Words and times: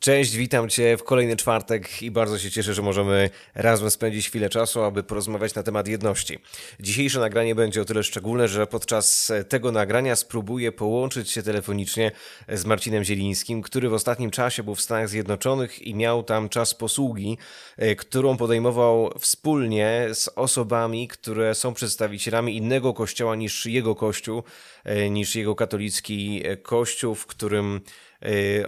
Cześć, 0.00 0.36
witam 0.36 0.68
Cię 0.68 0.96
w 0.96 1.04
kolejny 1.04 1.36
czwartek 1.36 2.02
i 2.02 2.10
bardzo 2.10 2.38
się 2.38 2.50
cieszę, 2.50 2.74
że 2.74 2.82
możemy 2.82 3.30
razem 3.54 3.90
spędzić 3.90 4.28
chwilę 4.28 4.48
czasu, 4.48 4.82
aby 4.82 5.02
porozmawiać 5.02 5.54
na 5.54 5.62
temat 5.62 5.88
jedności. 5.88 6.38
Dzisiejsze 6.80 7.20
nagranie 7.20 7.54
będzie 7.54 7.82
o 7.82 7.84
tyle 7.84 8.02
szczególne, 8.02 8.48
że 8.48 8.66
podczas 8.66 9.32
tego 9.48 9.72
nagrania 9.72 10.16
spróbuję 10.16 10.72
połączyć 10.72 11.30
się 11.30 11.42
telefonicznie 11.42 12.12
z 12.48 12.64
Marcinem 12.64 13.04
Zielińskim, 13.04 13.62
który 13.62 13.88
w 13.88 13.94
ostatnim 13.94 14.30
czasie 14.30 14.62
był 14.62 14.74
w 14.74 14.80
Stanach 14.80 15.08
Zjednoczonych 15.08 15.82
i 15.82 15.94
miał 15.94 16.22
tam 16.22 16.48
czas 16.48 16.74
posługi, 16.74 17.38
e, 17.76 17.96
którą 17.96 18.36
podejmował 18.36 19.10
wspólnie 19.18 20.08
z 20.12 20.28
osobami, 20.28 21.08
które 21.08 21.54
są 21.54 21.74
przedstawicielami 21.74 22.56
innego 22.56 22.94
kościoła 22.94 23.36
niż 23.36 23.66
jego 23.66 23.94
kościół, 23.94 24.42
e, 24.84 25.10
niż 25.10 25.36
jego 25.36 25.54
katolicki 25.54 26.42
kościół, 26.62 27.14
w 27.14 27.26
którym 27.26 27.80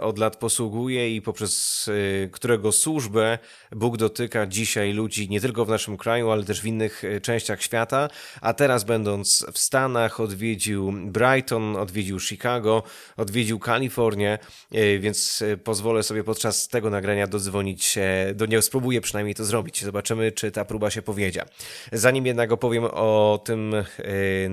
od 0.01 0.19
lat 0.19 0.37
posługuje 0.37 1.17
i 1.17 1.23
poprzez 1.23 1.89
y, 1.89 2.31
którego 2.33 2.73
służbę 2.73 3.39
Bóg 3.73 3.97
dotyka 3.97 4.47
dzisiaj 4.47 4.93
ludzi 4.93 5.29
nie 5.29 5.41
tylko 5.41 5.65
w 5.65 5.69
naszym 5.69 5.97
kraju, 5.97 6.31
ale 6.31 6.45
też 6.45 6.61
w 6.61 6.67
innych 6.67 7.05
y, 7.05 7.21
częściach 7.21 7.63
świata. 7.63 8.09
A 8.41 8.55
teraz, 8.55 8.85
będąc 8.85 9.47
w 9.53 9.59
Stanach, 9.59 10.21
odwiedził 10.21 10.93
Brighton, 10.93 11.77
odwiedził 11.77 12.21
Chicago, 12.21 12.83
odwiedził 13.17 13.59
Kalifornię, 13.59 14.39
więc 14.99 15.45
pozwolę 15.65 16.03
sobie 16.03 16.25
podczas 16.25 16.69
tego 16.69 16.91
nagrania 16.91 17.27
dodzwonić 17.27 17.85
się 17.85 18.09
do 18.35 18.47
niego, 18.47 18.63
spróbuję 18.63 19.01
przynajmniej 19.01 19.35
to 19.35 19.45
zrobić. 19.45 19.85
Zobaczymy, 19.85 20.33
czy 20.33 20.51
ta 20.51 20.65
próba 20.65 20.91
się 20.91 21.03
powiedzie. 21.03 21.45
Zanim 21.93 22.27
jednak 22.27 22.53
opowiem 22.53 22.85
o 22.85 23.43
tym, 23.45 23.75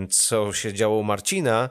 co 0.09 0.53
się 0.53 0.73
działo 0.73 0.97
u 0.97 1.03
Marcina, 1.03 1.69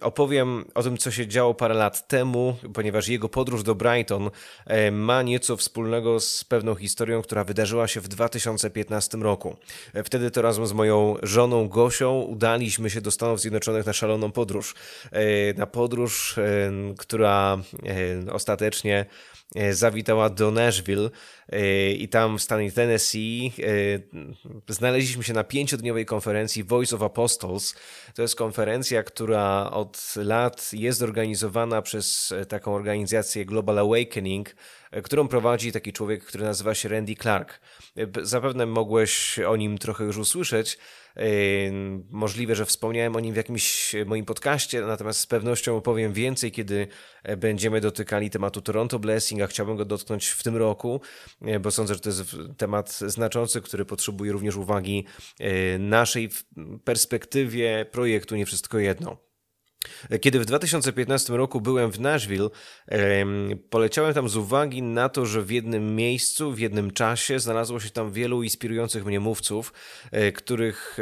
opowiem 0.00 0.64
o 0.74 0.82
tym, 0.82 0.96
co 0.96 1.10
się 1.10 1.26
działo 1.26 1.54
parę 1.54 1.74
lat 1.74 2.08
temu 2.08 2.25
temu, 2.26 2.56
ponieważ 2.74 3.08
jego 3.08 3.28
podróż 3.28 3.62
do 3.62 3.74
Brighton 3.74 4.30
e, 4.66 4.90
ma 4.90 5.22
nieco 5.22 5.56
wspólnego 5.56 6.20
z 6.20 6.44
pewną 6.44 6.74
historią, 6.74 7.22
która 7.22 7.44
wydarzyła 7.44 7.88
się 7.88 8.00
w 8.00 8.08
2015 8.08 9.18
roku. 9.18 9.56
E, 9.94 10.04
wtedy 10.04 10.30
to 10.30 10.42
razem 10.42 10.66
z 10.66 10.72
moją 10.72 11.16
żoną 11.22 11.68
Gosią 11.68 12.20
udaliśmy 12.20 12.90
się 12.90 13.00
do 13.00 13.10
Stanów 13.10 13.40
Zjednoczonych 13.40 13.86
na 13.86 13.92
szaloną 13.92 14.32
podróż. 14.32 14.74
E, 15.12 15.54
na 15.54 15.66
podróż, 15.66 16.36
która 16.98 17.58
ostatecznie 18.32 19.06
zawitała 19.70 20.30
do 20.30 20.50
Nashville 20.50 21.10
i 21.98 22.08
tam 22.08 22.38
w 22.38 22.42
stanie 22.42 22.72
Tennessee 22.72 23.52
znaleźliśmy 24.68 25.24
się 25.24 25.32
na 25.32 25.44
pięciodniowej 25.44 26.06
konferencji 26.06 26.64
Voice 26.64 26.96
of 26.96 27.02
Apostles. 27.02 27.74
To 28.14 28.22
jest 28.22 28.36
konferencja, 28.36 29.02
która 29.02 29.70
od 29.70 30.14
lat 30.16 30.70
jest 30.72 31.02
organizowana 31.02 31.82
przez 31.82 32.26
E, 32.32 32.46
taką 32.46 32.74
organizację 32.74 33.44
Global 33.44 33.78
Awakening, 33.78 34.56
e, 34.90 35.02
którą 35.02 35.28
prowadzi 35.28 35.72
taki 35.72 35.92
człowiek, 35.92 36.24
który 36.24 36.44
nazywa 36.44 36.74
się 36.74 36.88
Randy 36.88 37.14
Clark. 37.14 37.60
E, 37.96 38.06
zapewne 38.22 38.66
mogłeś 38.66 39.38
o 39.38 39.56
nim 39.56 39.78
trochę 39.78 40.04
już 40.04 40.16
usłyszeć. 40.16 40.78
Możliwe, 42.10 42.54
że 42.54 42.64
wspomniałem 42.64 43.16
o 43.16 43.20
nim 43.20 43.34
w 43.34 43.36
jakimś 43.36 43.94
moim 44.06 44.24
podcaście, 44.24 44.80
natomiast 44.80 45.20
z 45.20 45.26
pewnością 45.26 45.76
opowiem 45.76 46.12
więcej, 46.12 46.52
kiedy 46.52 46.88
będziemy 47.36 47.80
dotykali 47.80 48.30
tematu 48.30 48.62
Toronto 48.62 48.98
Blessing, 48.98 49.42
a 49.42 49.46
chciałbym 49.46 49.76
go 49.76 49.84
dotknąć 49.84 50.26
w 50.26 50.42
tym 50.42 50.56
roku, 50.56 51.00
bo 51.60 51.70
sądzę, 51.70 51.94
że 51.94 52.00
to 52.00 52.08
jest 52.08 52.36
temat 52.56 52.92
znaczący, 52.92 53.60
który 53.60 53.84
potrzebuje 53.84 54.32
również 54.32 54.56
uwagi 54.56 55.06
naszej 55.78 56.28
w 56.28 56.44
perspektywie 56.84 57.86
projektu 57.92 58.36
Nie 58.36 58.46
Wszystko 58.46 58.78
Jedno. 58.78 59.26
Kiedy 60.20 60.40
w 60.40 60.44
2015 60.44 61.36
roku 61.36 61.60
byłem 61.60 61.90
w 61.90 62.00
Nashville, 62.00 62.50
poleciałem 63.70 64.14
tam 64.14 64.28
z 64.28 64.36
uwagi 64.36 64.82
na 64.82 65.08
to, 65.08 65.26
że 65.26 65.42
w 65.42 65.50
jednym 65.50 65.96
miejscu, 65.96 66.52
w 66.52 66.58
jednym 66.58 66.90
czasie 66.90 67.40
znalazło 67.40 67.80
się 67.80 67.90
tam 67.90 68.12
wielu 68.12 68.42
inspirujących 68.42 69.04
mnie 69.04 69.20
mówców, 69.20 69.72
e, 70.12 70.32
których 70.32 70.98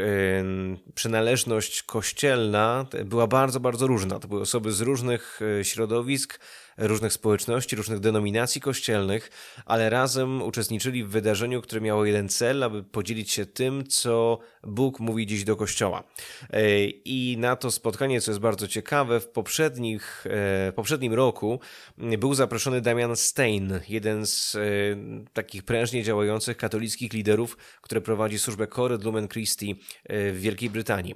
przynależność 0.94 1.82
kościelna 1.82 2.86
była 3.04 3.26
bardzo, 3.26 3.60
bardzo 3.60 3.86
różna. 3.86 4.18
To 4.18 4.28
były 4.28 4.40
osoby 4.40 4.72
z 4.72 4.80
różnych 4.80 5.40
e, 5.60 5.64
środowisk, 5.64 6.40
różnych 6.78 7.12
społeczności, 7.12 7.76
różnych 7.76 8.00
denominacji 8.00 8.60
kościelnych, 8.60 9.30
ale 9.66 9.90
razem 9.90 10.42
uczestniczyli 10.42 11.04
w 11.04 11.08
wydarzeniu, 11.08 11.62
które 11.62 11.80
miało 11.80 12.04
jeden 12.04 12.28
cel, 12.28 12.62
aby 12.62 12.82
podzielić 12.82 13.30
się 13.30 13.46
tym, 13.46 13.86
co 13.86 14.38
Bóg 14.62 15.00
mówi 15.00 15.26
dziś 15.26 15.44
do 15.44 15.56
Kościoła. 15.56 16.04
E, 16.50 16.84
I 16.86 17.36
na 17.38 17.56
to 17.56 17.70
spotkanie, 17.70 18.20
co 18.20 18.30
jest 18.30 18.40
bardzo 18.40 18.68
ciekawe, 18.68 19.20
w 19.20 19.28
poprzednich, 19.28 20.24
e, 20.68 20.72
poprzednim 20.72 21.12
roku 21.12 21.60
był 21.98 22.34
zaproszony 22.34 22.80
Damian 22.80 23.16
Stein, 23.16 23.80
jeden 23.88 24.26
z 24.26 24.54
e, 24.54 24.60
takich 25.32 25.62
prężnie 25.62 26.02
działających 26.02 26.56
katolickich 26.56 27.12
liderów, 27.12 27.56
który 27.80 28.00
prowadzi 28.00 28.38
służbę 28.38 28.66
Cored 28.66 29.04
Lumen 29.04 29.28
Christi 29.28 29.80
w 30.08 30.38
Wielkiej 30.40 30.70
Brytanii. 30.70 31.14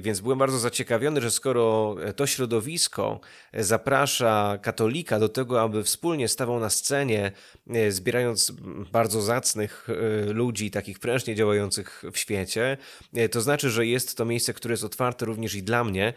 Więc 0.00 0.20
byłem 0.20 0.38
bardzo 0.38 0.58
zaciekawiony, 0.58 1.20
że 1.20 1.30
skoro 1.30 1.96
to 2.16 2.26
środowisko 2.26 3.20
zaprasza 3.54 4.47
katolika 4.62 5.18
do 5.18 5.28
tego, 5.28 5.62
aby 5.62 5.84
wspólnie 5.84 6.28
stawał 6.28 6.60
na 6.60 6.70
scenie, 6.70 7.32
e, 7.70 7.92
zbierając 7.92 8.52
bardzo 8.92 9.22
zacnych 9.22 9.88
e, 9.88 10.32
ludzi, 10.32 10.70
takich 10.70 10.98
prężnie 10.98 11.34
działających 11.34 12.04
w 12.12 12.18
świecie, 12.18 12.76
e, 13.14 13.28
to 13.28 13.40
znaczy, 13.40 13.70
że 13.70 13.86
jest 13.86 14.16
to 14.16 14.24
miejsce, 14.24 14.54
które 14.54 14.72
jest 14.72 14.84
otwarte 14.84 15.26
również 15.26 15.54
i 15.54 15.62
dla 15.62 15.84
mnie, 15.84 16.12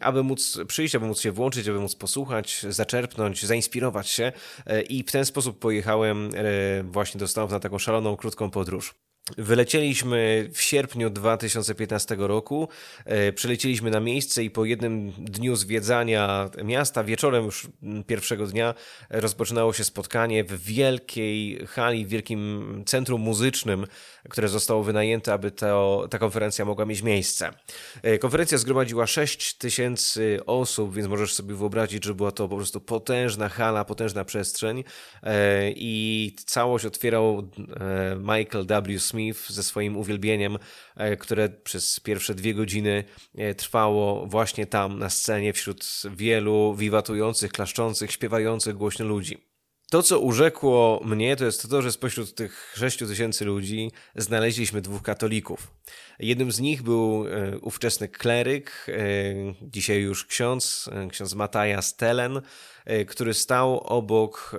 aby 0.00 0.22
móc 0.22 0.58
przyjść, 0.68 0.94
aby 0.94 1.06
móc 1.06 1.20
się 1.20 1.32
włączyć, 1.32 1.68
aby 1.68 1.80
móc 1.80 1.94
posłuchać, 1.94 2.66
zaczerpnąć, 2.68 3.46
zainspirować 3.46 4.08
się 4.08 4.32
i 4.88 5.02
w 5.02 5.12
ten 5.12 5.24
sposób 5.24 5.58
pojechałem 5.58 6.30
właśnie 6.84 7.18
do 7.18 7.28
Stanów 7.28 7.50
na 7.50 7.60
taką 7.60 7.78
szaloną, 7.78 8.16
krótką 8.16 8.50
podróż. 8.50 9.05
Wylecieliśmy 9.38 10.48
w 10.52 10.60
sierpniu 10.60 11.10
2015 11.10 12.16
roku, 12.18 12.68
e, 13.04 13.32
przylecieliśmy 13.32 13.90
na 13.90 14.00
miejsce 14.00 14.44
i 14.44 14.50
po 14.50 14.64
jednym 14.64 15.12
dniu 15.18 15.56
zwiedzania 15.56 16.50
miasta, 16.64 17.04
wieczorem 17.04 17.44
już 17.44 17.66
pierwszego 18.06 18.46
dnia 18.46 18.74
rozpoczynało 19.10 19.72
się 19.72 19.84
spotkanie 19.84 20.44
w 20.44 20.62
wielkiej 20.62 21.66
hali, 21.66 22.06
w 22.06 22.08
wielkim 22.08 22.82
centrum 22.86 23.20
muzycznym, 23.20 23.86
które 24.28 24.48
zostało 24.48 24.82
wynajęte, 24.82 25.32
aby 25.32 25.50
to, 25.50 26.06
ta 26.10 26.18
konferencja 26.18 26.64
mogła 26.64 26.84
mieć 26.84 27.02
miejsce. 27.02 27.50
E, 28.02 28.18
konferencja 28.18 28.58
zgromadziła 28.58 29.06
6 29.06 29.54
tysięcy 29.54 30.40
osób, 30.46 30.94
więc 30.94 31.08
możesz 31.08 31.34
sobie 31.34 31.54
wyobrazić, 31.54 32.04
że 32.04 32.14
była 32.14 32.30
to 32.30 32.48
po 32.48 32.56
prostu 32.56 32.80
potężna 32.80 33.48
hala, 33.48 33.84
potężna 33.84 34.24
przestrzeń 34.24 34.84
e, 35.22 35.70
i 35.70 36.32
całość 36.46 36.84
otwierał 36.84 37.50
Michael 38.20 38.66
W. 38.66 39.00
Smith 39.00 39.15
Smith 39.16 39.50
ze 39.50 39.62
swoim 39.62 39.96
uwielbieniem, 39.96 40.58
e, 40.96 41.16
które 41.16 41.48
przez 41.48 42.00
pierwsze 42.00 42.34
dwie 42.34 42.54
godziny 42.54 43.04
e, 43.34 43.54
trwało 43.54 44.26
właśnie 44.26 44.66
tam 44.66 44.98
na 44.98 45.10
scenie 45.10 45.52
wśród 45.52 46.02
wielu 46.16 46.74
wiwatujących, 46.74 47.52
klaszczących, 47.52 48.12
śpiewających 48.12 48.76
głośno 48.76 49.04
ludzi. 49.04 49.38
To, 49.90 50.02
co 50.02 50.20
urzekło 50.20 51.00
mnie, 51.04 51.36
to 51.36 51.44
jest 51.44 51.70
to, 51.70 51.82
że 51.82 51.92
spośród 51.92 52.34
tych 52.34 52.74
6 52.76 52.98
tysięcy 52.98 53.44
ludzi 53.44 53.90
znaleźliśmy 54.16 54.80
dwóch 54.80 55.02
katolików. 55.02 55.70
Jednym 56.18 56.52
z 56.52 56.60
nich 56.60 56.82
był 56.82 57.26
e, 57.26 57.58
ówczesny 57.58 58.08
kleryk, 58.08 58.86
dzisiaj 59.62 60.00
już 60.00 60.26
ksiądz, 60.26 60.90
ksiądz 61.10 61.34
Mataja 61.34 61.82
Stelen, 61.82 62.40
który 63.06 63.34
stał 63.34 63.78
obok 63.80 64.56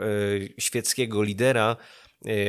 świeckiego 0.58 1.24
lidera, 1.24 1.78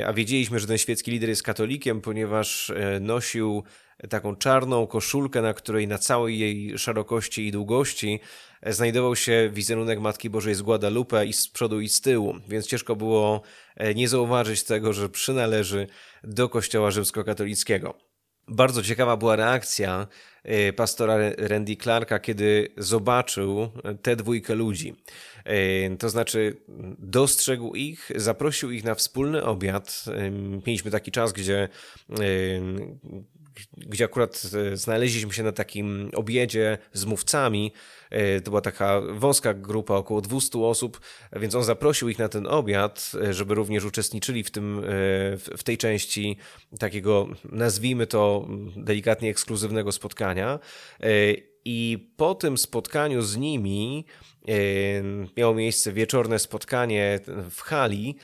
a 0.07 0.13
wiedzieliśmy, 0.13 0.59
że 0.61 0.67
ten 0.67 0.79
świecki 0.79 1.11
lider 1.11 1.29
jest 1.29 1.43
katolikiem, 1.43 2.01
ponieważ 2.01 2.71
e, 2.71 3.01
nosił 3.01 3.63
taką 4.09 4.37
czarną 4.37 4.87
koszulkę, 4.87 5.43
na 5.43 5.55
której 5.55 5.89
na 5.89 5.99
całej 5.99 6.39
jej 6.39 6.79
szerokości 6.79 7.47
i 7.47 7.53
długości 7.53 8.21
e, 8.63 8.73
znajdował 8.73 9.17
się 9.17 9.51
wizerunek 9.53 10.01
Matki 10.01 10.31
Bożej 10.31 10.55
z 10.55 10.63
Guadalupe 10.63 11.27
i 11.27 11.33
z 11.33 11.49
przodu 11.49 11.81
i 11.81 11.89
z 11.89 12.01
tyłu, 12.01 12.35
więc 12.49 12.67
ciężko 12.67 12.97
było 12.97 13.43
nie 13.95 14.09
zauważyć 14.09 14.65
tego, 14.65 14.93
że 14.93 15.09
przynależy 15.09 15.87
do 16.25 16.49
kościoła 16.49 16.91
rzymskokatolickiego. 16.91 18.08
Bardzo 18.49 18.83
ciekawa 18.83 19.17
była 19.17 19.37
reakcja 19.37 20.07
pastora 20.77 21.17
Randy 21.39 21.77
Clarka, 21.77 22.19
kiedy 22.19 22.69
zobaczył 22.77 23.69
tę 24.03 24.17
dwójkę 24.17 24.55
ludzi. 24.55 24.95
To 25.99 26.09
znaczy, 26.09 26.57
dostrzegł 26.99 27.75
ich, 27.75 28.11
zaprosił 28.17 28.71
ich 28.71 28.85
na 28.85 28.95
wspólny 28.95 29.45
obiad. 29.45 30.05
Mieliśmy 30.67 30.91
taki 30.91 31.11
czas, 31.11 31.33
gdzie 31.33 31.69
gdzie 33.77 34.05
akurat 34.05 34.43
e, 34.73 34.77
znaleźliśmy 34.77 35.33
się 35.33 35.43
na 35.43 35.53
takim 35.53 36.11
obiedzie 36.15 36.79
z 36.93 37.05
mówcami. 37.05 37.73
E, 38.11 38.41
to 38.41 38.51
była 38.51 38.61
taka 38.61 39.01
wąska 39.01 39.55
grupa, 39.55 39.95
około 39.95 40.21
200 40.21 40.59
osób, 40.59 41.01
więc 41.33 41.55
on 41.55 41.65
zaprosił 41.65 42.09
ich 42.09 42.19
na 42.19 42.29
ten 42.29 42.47
obiad, 42.47 43.13
e, 43.23 43.35
żeby 43.35 43.55
również 43.55 43.85
uczestniczyli 43.85 44.45
w, 44.45 44.51
tym, 44.51 44.83
w 45.57 45.63
tej 45.65 45.79
części 45.79 46.37
takiego, 46.79 47.29
nazwijmy 47.45 48.07
to 48.07 48.49
delikatnie 48.77 49.31
ekskluzywnego 49.31 49.93
spotkania. 49.93 50.59
I 51.65 52.09
po 52.17 52.35
tym 52.35 52.59
spotkaniu 52.59 53.23
z 53.23 53.37
nimi 53.37 54.05
miało 55.37 55.55
miejsce 55.55 55.93
wieczorne 55.93 56.39
spotkanie 56.39 57.21
w 57.51 57.61
hali, 57.61 58.17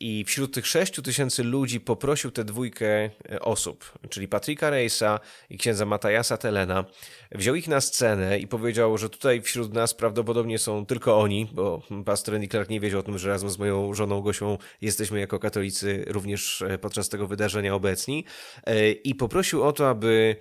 i 0.00 0.24
wśród 0.24 0.54
tych 0.54 0.66
6 0.66 1.02
tysięcy 1.02 1.44
ludzi 1.44 1.80
poprosił 1.80 2.30
tę 2.30 2.44
dwójkę 2.44 2.86
e, 2.86 3.10
osób, 3.40 3.98
czyli 4.08 4.28
Patryka 4.28 4.70
Reisa 4.70 5.20
i 5.50 5.58
księdza 5.58 5.86
Matajasa 5.86 6.36
Telena. 6.36 6.84
Wziął 7.32 7.54
ich 7.54 7.68
na 7.68 7.80
scenę 7.80 8.38
i 8.38 8.46
powiedział, 8.46 8.98
że 8.98 9.10
tutaj 9.10 9.42
wśród 9.42 9.74
nas 9.74 9.94
prawdopodobnie 9.94 10.58
są 10.58 10.86
tylko 10.86 11.18
oni, 11.18 11.50
bo 11.52 11.82
pastor 12.04 12.34
Andy 12.34 12.48
Clark 12.48 12.70
nie 12.70 12.80
wiedział 12.80 13.00
o 13.00 13.02
tym, 13.02 13.18
że 13.18 13.28
razem 13.28 13.50
z 13.50 13.58
moją 13.58 13.94
żoną 13.94 14.20
Gosią 14.20 14.58
jesteśmy 14.80 15.20
jako 15.20 15.38
katolicy 15.38 16.04
również 16.06 16.62
e, 16.62 16.78
podczas 16.78 17.08
tego 17.08 17.26
wydarzenia 17.26 17.74
obecni. 17.74 18.24
E, 18.66 18.90
I 18.90 19.14
poprosił 19.14 19.62
o 19.62 19.72
to, 19.72 19.88
aby 19.88 20.36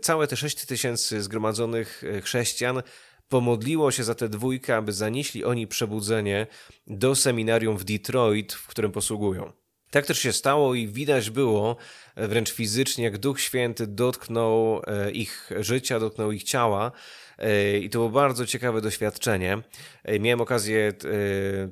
całe 0.00 0.26
te 0.26 0.36
6 0.36 0.64
tysięcy 0.64 1.22
zgromadzonych 1.22 2.02
chrześcijan 2.22 2.82
pomodliło 3.28 3.90
się 3.90 4.04
za 4.04 4.14
tę 4.14 4.28
dwójkę, 4.28 4.76
aby 4.76 4.92
zanieśli 4.92 5.44
oni 5.44 5.66
przebudzenie 5.66 6.46
do 6.86 7.14
seminarium 7.14 7.76
w 7.76 7.84
Detroit, 7.84 8.52
w 8.52 8.66
którym 8.66 8.92
posługują. 8.92 9.52
Tak 9.94 10.06
też 10.06 10.18
się 10.18 10.32
stało 10.32 10.74
i 10.74 10.88
widać 10.88 11.30
było 11.30 11.76
e, 12.14 12.28
wręcz 12.28 12.52
fizycznie, 12.52 13.04
jak 13.04 13.18
Duch 13.18 13.40
Święty 13.40 13.86
dotknął 13.86 14.82
e, 14.86 15.10
ich 15.10 15.50
życia, 15.60 16.00
dotknął 16.00 16.32
ich 16.32 16.42
ciała. 16.42 16.92
E, 17.38 17.78
I 17.78 17.90
to 17.90 17.98
było 17.98 18.10
bardzo 18.10 18.46
ciekawe 18.46 18.80
doświadczenie. 18.80 19.58
Miałem 20.20 20.40
okazję 20.40 20.92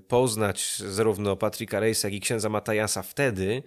poznać 0.09 0.77
zarówno 0.79 1.37
Patryka 1.37 1.81
Rejsa, 1.81 2.09
jak 2.09 2.15
i 2.15 2.21
księdza 2.21 2.49
Matajasa 2.49 3.03
wtedy, 3.03 3.63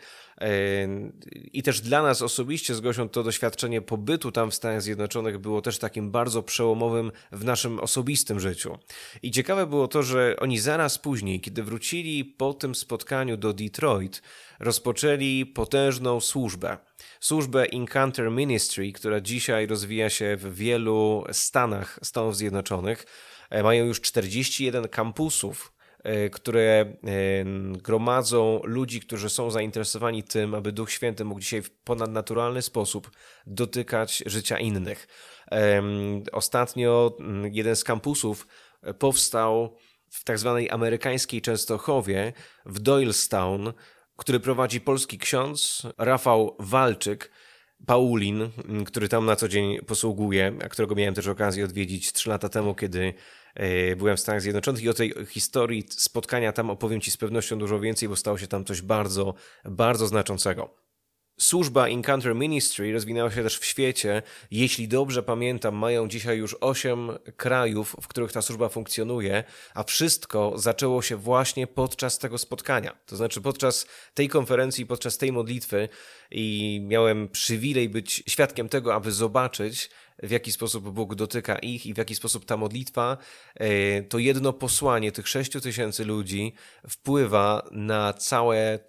i 1.53 1.63
też 1.63 1.81
dla 1.81 2.03
nas 2.03 2.21
osobiście 2.21 2.75
z 2.75 2.81
Gosią 2.81 3.09
to 3.09 3.23
doświadczenie 3.23 3.81
pobytu 3.81 4.31
tam 4.31 4.51
w 4.51 4.55
Stanach 4.55 4.81
Zjednoczonych 4.81 5.37
było 5.37 5.61
też 5.61 5.79
takim 5.79 6.11
bardzo 6.11 6.43
przełomowym 6.43 7.11
w 7.31 7.45
naszym 7.45 7.79
osobistym 7.79 8.39
życiu. 8.39 8.77
I 9.23 9.31
ciekawe 9.31 9.67
było 9.67 9.87
to, 9.87 10.03
że 10.03 10.35
oni 10.39 10.59
zaraz 10.59 10.97
później, 10.97 11.41
kiedy 11.41 11.63
wrócili 11.63 12.25
po 12.25 12.53
tym 12.53 12.75
spotkaniu 12.75 13.37
do 13.37 13.53
Detroit, 13.53 14.21
rozpoczęli 14.59 15.45
potężną 15.45 16.19
służbę. 16.19 16.77
Służbę 17.19 17.65
Encounter 17.71 18.31
Ministry, 18.31 18.91
która 18.91 19.21
dzisiaj 19.21 19.67
rozwija 19.67 20.09
się 20.09 20.37
w 20.37 20.55
wielu 20.55 21.23
stanach 21.31 21.99
Stanów 22.03 22.37
Zjednoczonych. 22.37 23.05
E, 23.49 23.63
mają 23.63 23.85
już 23.85 24.01
41 24.01 24.87
kampusów 24.87 25.74
które 26.31 26.61
e, 26.71 26.95
gromadzą 27.71 28.61
ludzi, 28.63 28.99
którzy 28.99 29.29
są 29.29 29.51
zainteresowani 29.51 30.23
tym, 30.23 30.55
aby 30.55 30.71
Duch 30.71 30.91
Święty 30.91 31.25
mógł 31.25 31.39
dzisiaj 31.39 31.61
w 31.61 31.71
ponadnaturalny 31.71 32.61
sposób 32.61 33.11
dotykać 33.47 34.23
życia 34.25 34.59
innych. 34.59 35.07
Ostatnio 36.31 37.17
jeden 37.51 37.75
z 37.75 37.83
kampusów 37.83 38.47
e, 38.81 38.93
powstał 38.93 39.75
w 40.09 40.23
tak 40.23 40.39
zwanej 40.39 40.69
amerykańskiej 40.69 41.41
Częstochowie 41.41 42.33
w 42.65 42.79
Doylestown, 42.79 43.73
który 44.15 44.39
prowadzi 44.39 44.81
polski 44.81 45.17
ksiądz 45.17 45.87
Rafał 45.97 46.55
Walczyk, 46.59 47.31
Paulin, 47.85 48.49
który 48.85 49.09
tam 49.09 49.25
na 49.25 49.35
co 49.35 49.47
dzień 49.47 49.79
posługuje, 49.79 50.57
a 50.65 50.69
którego 50.69 50.95
miałem 50.95 51.13
też 51.13 51.27
okazję 51.27 51.65
odwiedzić 51.65 52.13
3 52.13 52.29
lata 52.29 52.49
temu, 52.49 52.75
kiedy 52.75 53.13
E, 53.44 53.44
byłem 53.97 54.17
w 54.17 54.19
Stanach 54.19 54.41
Zjednoczonych 54.41 54.83
i 54.83 54.89
o 54.89 54.93
tej 54.93 55.13
historii 55.29 55.85
spotkania 55.89 56.51
tam 56.51 56.69
opowiem 56.69 57.01
Ci 57.01 57.11
z 57.11 57.17
pewnością 57.17 57.59
dużo 57.59 57.79
więcej, 57.79 58.09
bo 58.09 58.15
stało 58.15 58.37
się 58.37 58.47
tam 58.47 58.65
coś 58.65 58.81
bardzo, 58.81 59.33
bardzo 59.65 60.07
znaczącego. 60.07 60.85
Służba 61.39 61.87
Encounter 61.87 62.35
Ministry 62.35 62.93
rozwinęła 62.93 63.31
się 63.31 63.43
też 63.43 63.57
w 63.57 63.65
świecie. 63.65 64.21
Jeśli 64.51 64.87
dobrze 64.87 65.23
pamiętam, 65.23 65.75
mają 65.75 66.07
dzisiaj 66.07 66.37
już 66.37 66.55
8 66.61 67.11
krajów, 67.37 67.95
w 68.01 68.07
których 68.07 68.31
ta 68.31 68.41
służba 68.41 68.69
funkcjonuje, 68.69 69.43
a 69.73 69.83
wszystko 69.83 70.53
zaczęło 70.55 71.01
się 71.01 71.15
właśnie 71.15 71.67
podczas 71.67 72.19
tego 72.19 72.37
spotkania. 72.37 72.97
To 73.05 73.15
znaczy 73.15 73.41
podczas 73.41 73.87
tej 74.13 74.29
konferencji, 74.29 74.85
podczas 74.85 75.17
tej 75.17 75.31
modlitwy 75.31 75.89
i 76.31 76.79
miałem 76.87 77.29
przywilej 77.29 77.89
być 77.89 78.23
świadkiem 78.27 78.69
tego, 78.69 78.95
aby 78.95 79.11
zobaczyć, 79.11 79.89
w 80.23 80.31
jaki 80.31 80.51
sposób 80.51 80.89
Bóg 80.89 81.15
dotyka 81.15 81.55
ich 81.55 81.85
i 81.85 81.93
w 81.93 81.97
jaki 81.97 82.15
sposób 82.15 82.45
ta 82.45 82.57
modlitwa, 82.57 83.17
e, 83.55 84.01
to 84.01 84.19
jedno 84.19 84.53
posłanie 84.53 85.11
tych 85.11 85.27
sześciu 85.27 85.61
tysięcy 85.61 86.05
ludzi 86.05 86.53
wpływa 86.89 87.67
na 87.71 88.13
całe 88.13 88.79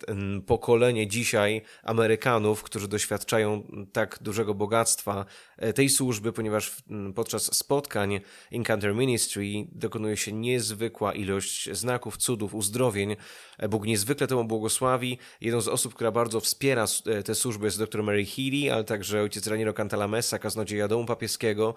pokolenie 0.47 1.07
dzisiaj 1.07 1.63
Amerykanów, 1.83 2.63
którzy 2.63 2.89
doświadczają 2.89 3.63
tak 3.93 4.19
dużego 4.21 4.55
bogactwa 4.55 5.25
e, 5.57 5.73
tej 5.73 5.89
służby, 5.89 6.33
ponieważ 6.33 6.77
podczas 7.15 7.57
spotkań 7.57 8.21
Encounter 8.53 8.95
Ministry 8.95 9.47
dokonuje 9.73 10.17
się 10.17 10.33
niezwykła 10.33 11.15
ilość 11.15 11.71
znaków, 11.73 12.17
cudów, 12.17 12.55
uzdrowień. 12.55 13.17
E, 13.59 13.69
Bóg 13.69 13.87
niezwykle 13.87 14.27
temu 14.27 14.45
błogosławi. 14.45 15.19
Jedną 15.41 15.61
z 15.61 15.69
osób, 15.69 15.95
która 15.95 16.11
bardzo 16.11 16.41
wspiera 16.41 16.87
tę 17.25 17.35
służbę 17.35 17.67
jest 17.67 17.79
dr 17.79 18.03
Mary 18.03 18.25
Healy, 18.25 18.73
ale 18.73 18.85
także 18.85 19.23
ojciec 19.23 19.47
Raniero 19.47 19.73
Cantalamessa, 19.73 20.39
kaznodzieja 20.39 20.89
domu 20.89 21.05
papieskiego, 21.17 21.75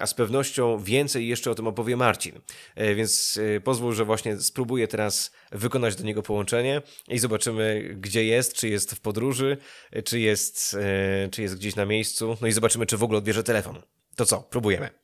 a 0.00 0.06
z 0.06 0.14
pewnością 0.14 0.78
więcej 0.78 1.28
jeszcze 1.28 1.50
o 1.50 1.54
tym 1.54 1.66
opowie 1.66 1.96
Marcin. 1.96 2.40
E, 2.74 2.94
więc 2.94 3.40
e, 3.56 3.60
pozwól, 3.60 3.94
że 3.94 4.04
właśnie 4.04 4.40
spróbuję 4.40 4.88
teraz 4.88 5.32
wykonać 5.52 5.96
do 5.96 6.04
niego 6.04 6.22
połączenie 6.22 6.82
i 7.08 7.18
zobaczymy, 7.18 7.96
gdzie 8.00 8.24
jest, 8.24 8.54
czy 8.54 8.68
jest 8.68 8.94
w 8.94 9.00
podróży, 9.00 9.56
e, 9.90 10.02
czy 10.02 10.20
jest, 10.20 10.76
czy 11.30 11.42
jest 11.42 11.56
gdzieś 11.56 11.76
na 11.76 11.84
miejscu, 11.84 12.36
no 12.40 12.46
i 12.46 12.52
zobaczymy, 12.52 12.86
czy 12.86 12.96
w 12.96 13.02
ogóle 13.02 13.18
odbierze 13.18 13.42
telefon. 13.42 13.82
To 14.16 14.26
co, 14.26 14.40
próbujemy. 14.40 15.03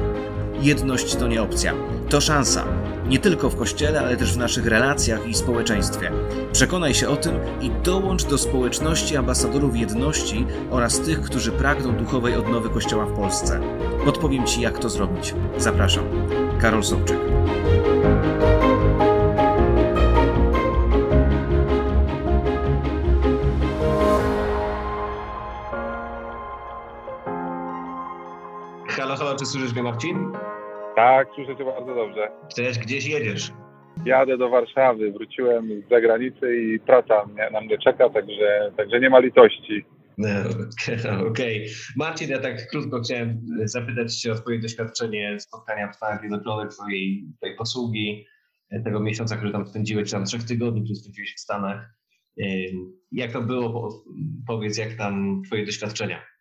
Jedność 0.61 1.15
to 1.15 1.27
nie 1.27 1.41
opcja, 1.41 1.73
to 2.09 2.21
szansa. 2.21 2.65
Nie 3.07 3.19
tylko 3.19 3.49
w 3.49 3.55
kościele, 3.55 3.99
ale 3.99 4.17
też 4.17 4.33
w 4.33 4.37
naszych 4.37 4.65
relacjach 4.65 5.27
i 5.27 5.33
społeczeństwie. 5.33 6.11
Przekonaj 6.51 6.93
się 6.93 7.09
o 7.09 7.15
tym 7.15 7.33
i 7.61 7.71
dołącz 7.83 8.23
do 8.23 8.37
społeczności 8.37 9.17
ambasadorów 9.17 9.77
jedności 9.77 10.45
oraz 10.69 10.99
tych, 10.99 11.21
którzy 11.21 11.51
pragną 11.51 11.95
duchowej 11.95 12.35
odnowy 12.35 12.69
Kościoła 12.69 13.05
w 13.05 13.13
Polsce. 13.13 13.59
Podpowiem 14.05 14.45
Ci, 14.45 14.61
jak 14.61 14.79
to 14.79 14.89
zrobić. 14.89 15.33
Zapraszam. 15.57 16.03
Karol 16.59 16.83
Sobczyk. 16.83 17.17
Czy 29.41 29.45
słyszysz 29.45 29.73
mnie, 29.73 29.83
Marcin? 29.83 30.31
Tak, 30.95 31.27
słyszę 31.35 31.57
cię 31.57 31.65
bardzo 31.65 31.95
dobrze. 31.95 32.31
Cześć, 32.55 32.79
gdzieś 32.79 33.05
jedziesz? 33.05 33.51
Jadę 34.05 34.37
do 34.37 34.49
Warszawy, 34.49 35.11
wróciłem 35.11 35.81
z 35.81 35.89
zagranicy 35.89 36.61
i 36.61 36.79
praca 36.79 37.25
mnie, 37.25 37.49
na 37.51 37.61
mnie 37.61 37.77
czeka, 37.77 38.09
także, 38.09 38.71
także 38.77 38.99
nie 38.99 39.09
ma 39.09 39.19
litości. 39.19 39.85
No, 40.17 40.29
Okej. 40.29 41.27
Okay. 41.31 41.65
Marcin, 41.95 42.29
ja 42.29 42.39
tak 42.39 42.67
krótko 42.67 43.01
chciałem 43.01 43.41
zapytać 43.63 44.15
Cię 44.15 44.31
o 44.31 44.35
Twoje 44.35 44.59
doświadczenie 44.59 45.39
spotkania 45.39 45.91
w 45.91 45.95
Stanach 45.95 46.19
Zjednoczonych, 46.19 46.69
Twojej, 46.69 47.25
twojej 47.37 47.55
posługi, 47.55 48.25
tego 48.83 48.99
miesiąca, 48.99 49.37
który 49.37 49.51
tam 49.51 49.67
spędziłeś, 49.67 50.05
czy 50.05 50.11
tam 50.11 50.25
trzech 50.25 50.43
tygodni, 50.43 50.83
które 50.83 50.95
spędziłeś 50.95 51.35
w 51.35 51.39
Stanach. 51.39 51.93
Jak 53.11 53.31
to 53.31 53.41
było? 53.41 54.03
Powiedz, 54.47 54.77
jak 54.77 54.93
tam 54.93 55.41
Twoje 55.45 55.65
doświadczenia? 55.65 56.31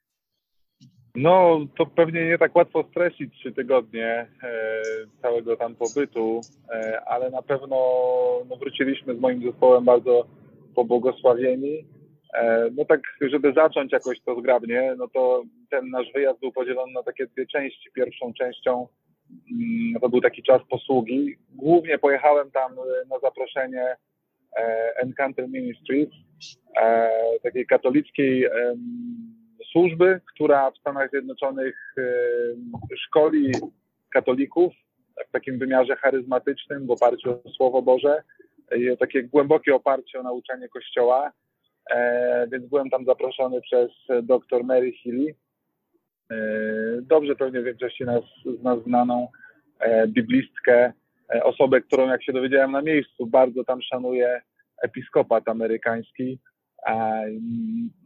No, 1.14 1.61
to 1.79 1.87
pewnie 1.87 2.26
nie 2.26 2.38
tak 2.38 2.57
łatwo 2.57 2.85
streścić 2.90 3.35
trzy 3.35 3.52
tygodnie 3.52 4.07
e, 4.07 4.83
całego 5.23 5.57
tam 5.57 5.75
pobytu, 5.75 6.40
e, 6.71 7.00
ale 7.07 7.31
na 7.31 7.43
pewno 7.43 7.76
no, 8.50 8.57
wróciliśmy 8.57 9.14
z 9.14 9.21
moim 9.21 9.43
zespołem 9.43 9.85
bardzo 9.85 10.26
pobłogosławieni. 10.75 11.85
E, 12.35 12.71
no 12.76 12.85
tak, 12.85 13.00
żeby 13.21 13.52
zacząć 13.52 13.93
jakoś 13.93 14.21
to 14.21 14.40
zgrabnie, 14.40 14.95
no 14.99 15.09
to 15.09 15.43
ten 15.71 15.90
nasz 15.90 16.12
wyjazd 16.14 16.40
był 16.40 16.52
podzielony 16.52 16.93
na 16.93 17.02
takie 17.02 17.26
dwie 17.26 17.47
części. 17.47 17.90
Pierwszą 17.95 18.33
częścią 18.35 18.88
mm, 19.31 20.00
to 20.00 20.09
był 20.09 20.21
taki 20.21 20.43
czas 20.43 20.62
posługi. 20.71 21.37
Głównie 21.50 21.99
pojechałem 21.99 22.50
tam 22.50 22.73
e, 22.73 23.09
na 23.09 23.19
zaproszenie 23.19 23.97
Encounter 25.02 25.49
Ministries, 25.49 26.09
e, 26.83 27.11
takiej 27.43 27.67
katolickiej 27.67 28.47
służby, 29.73 30.21
która 30.35 30.71
w 30.71 30.79
Stanach 30.79 31.11
Zjednoczonych 31.11 31.95
szkoli 32.97 33.53
katolików 34.11 34.73
w 35.29 35.31
takim 35.33 35.59
wymiarze 35.59 35.97
charyzmatycznym, 35.97 36.87
w 36.87 36.91
oparciu 36.91 37.31
o 37.31 37.50
Słowo 37.50 37.83
Boże, 37.83 38.23
takie 38.99 39.23
głębokie 39.23 39.75
oparcie 39.75 40.21
o 40.21 40.23
nauczanie 40.23 40.69
Kościoła. 40.69 41.33
więc 42.53 42.67
byłem 42.67 42.91
tam 42.91 43.05
zaproszony 43.05 43.61
przez 43.61 43.91
dr 44.23 44.65
Mary 44.65 44.93
Healy, 45.05 45.35
dobrze 47.03 47.37
pewnie 47.37 47.62
większości 47.62 48.05
nas, 48.05 48.25
z 48.61 48.62
nas 48.62 48.83
znaną 48.83 49.29
biblistkę, 50.07 50.93
osobę, 51.43 51.81
którą 51.81 52.09
jak 52.09 52.25
się 52.25 52.33
dowiedziałem 52.33 52.73
na 52.73 52.83
miejscu, 52.83 53.27
bardzo 53.27 53.65
tam 53.65 53.83
szanuję 53.83 54.43
episkopat 54.83 55.49
amerykański. 55.49 56.39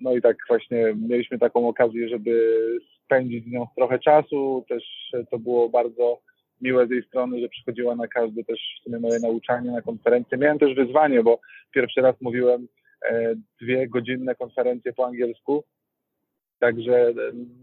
No 0.00 0.16
i 0.16 0.22
tak 0.22 0.36
właśnie 0.48 0.94
mieliśmy 1.08 1.38
taką 1.38 1.68
okazję, 1.68 2.08
żeby 2.08 2.60
spędzić 3.04 3.44
z 3.44 3.50
nią 3.50 3.66
trochę 3.76 3.98
czasu. 3.98 4.64
Też 4.68 4.84
to 5.30 5.38
było 5.38 5.68
bardzo 5.68 6.20
miłe 6.60 6.86
z 6.86 6.90
jej 6.90 7.02
strony, 7.02 7.40
że 7.40 7.48
przychodziła 7.48 7.96
na 7.96 8.08
każde 8.08 8.44
też 8.44 8.60
w 8.80 8.84
sumie 8.84 8.98
moje 8.98 9.20
nauczanie, 9.20 9.70
na 9.70 9.82
konferencję. 9.82 10.38
Miałem 10.38 10.58
też 10.58 10.74
wyzwanie, 10.74 11.22
bo 11.22 11.40
pierwszy 11.72 12.00
raz 12.00 12.20
mówiłem 12.20 12.68
e, 13.10 13.34
dwie 13.60 13.88
godzinne 13.88 14.34
konferencje 14.34 14.92
po 14.92 15.06
angielsku. 15.06 15.64
Także 16.58 17.12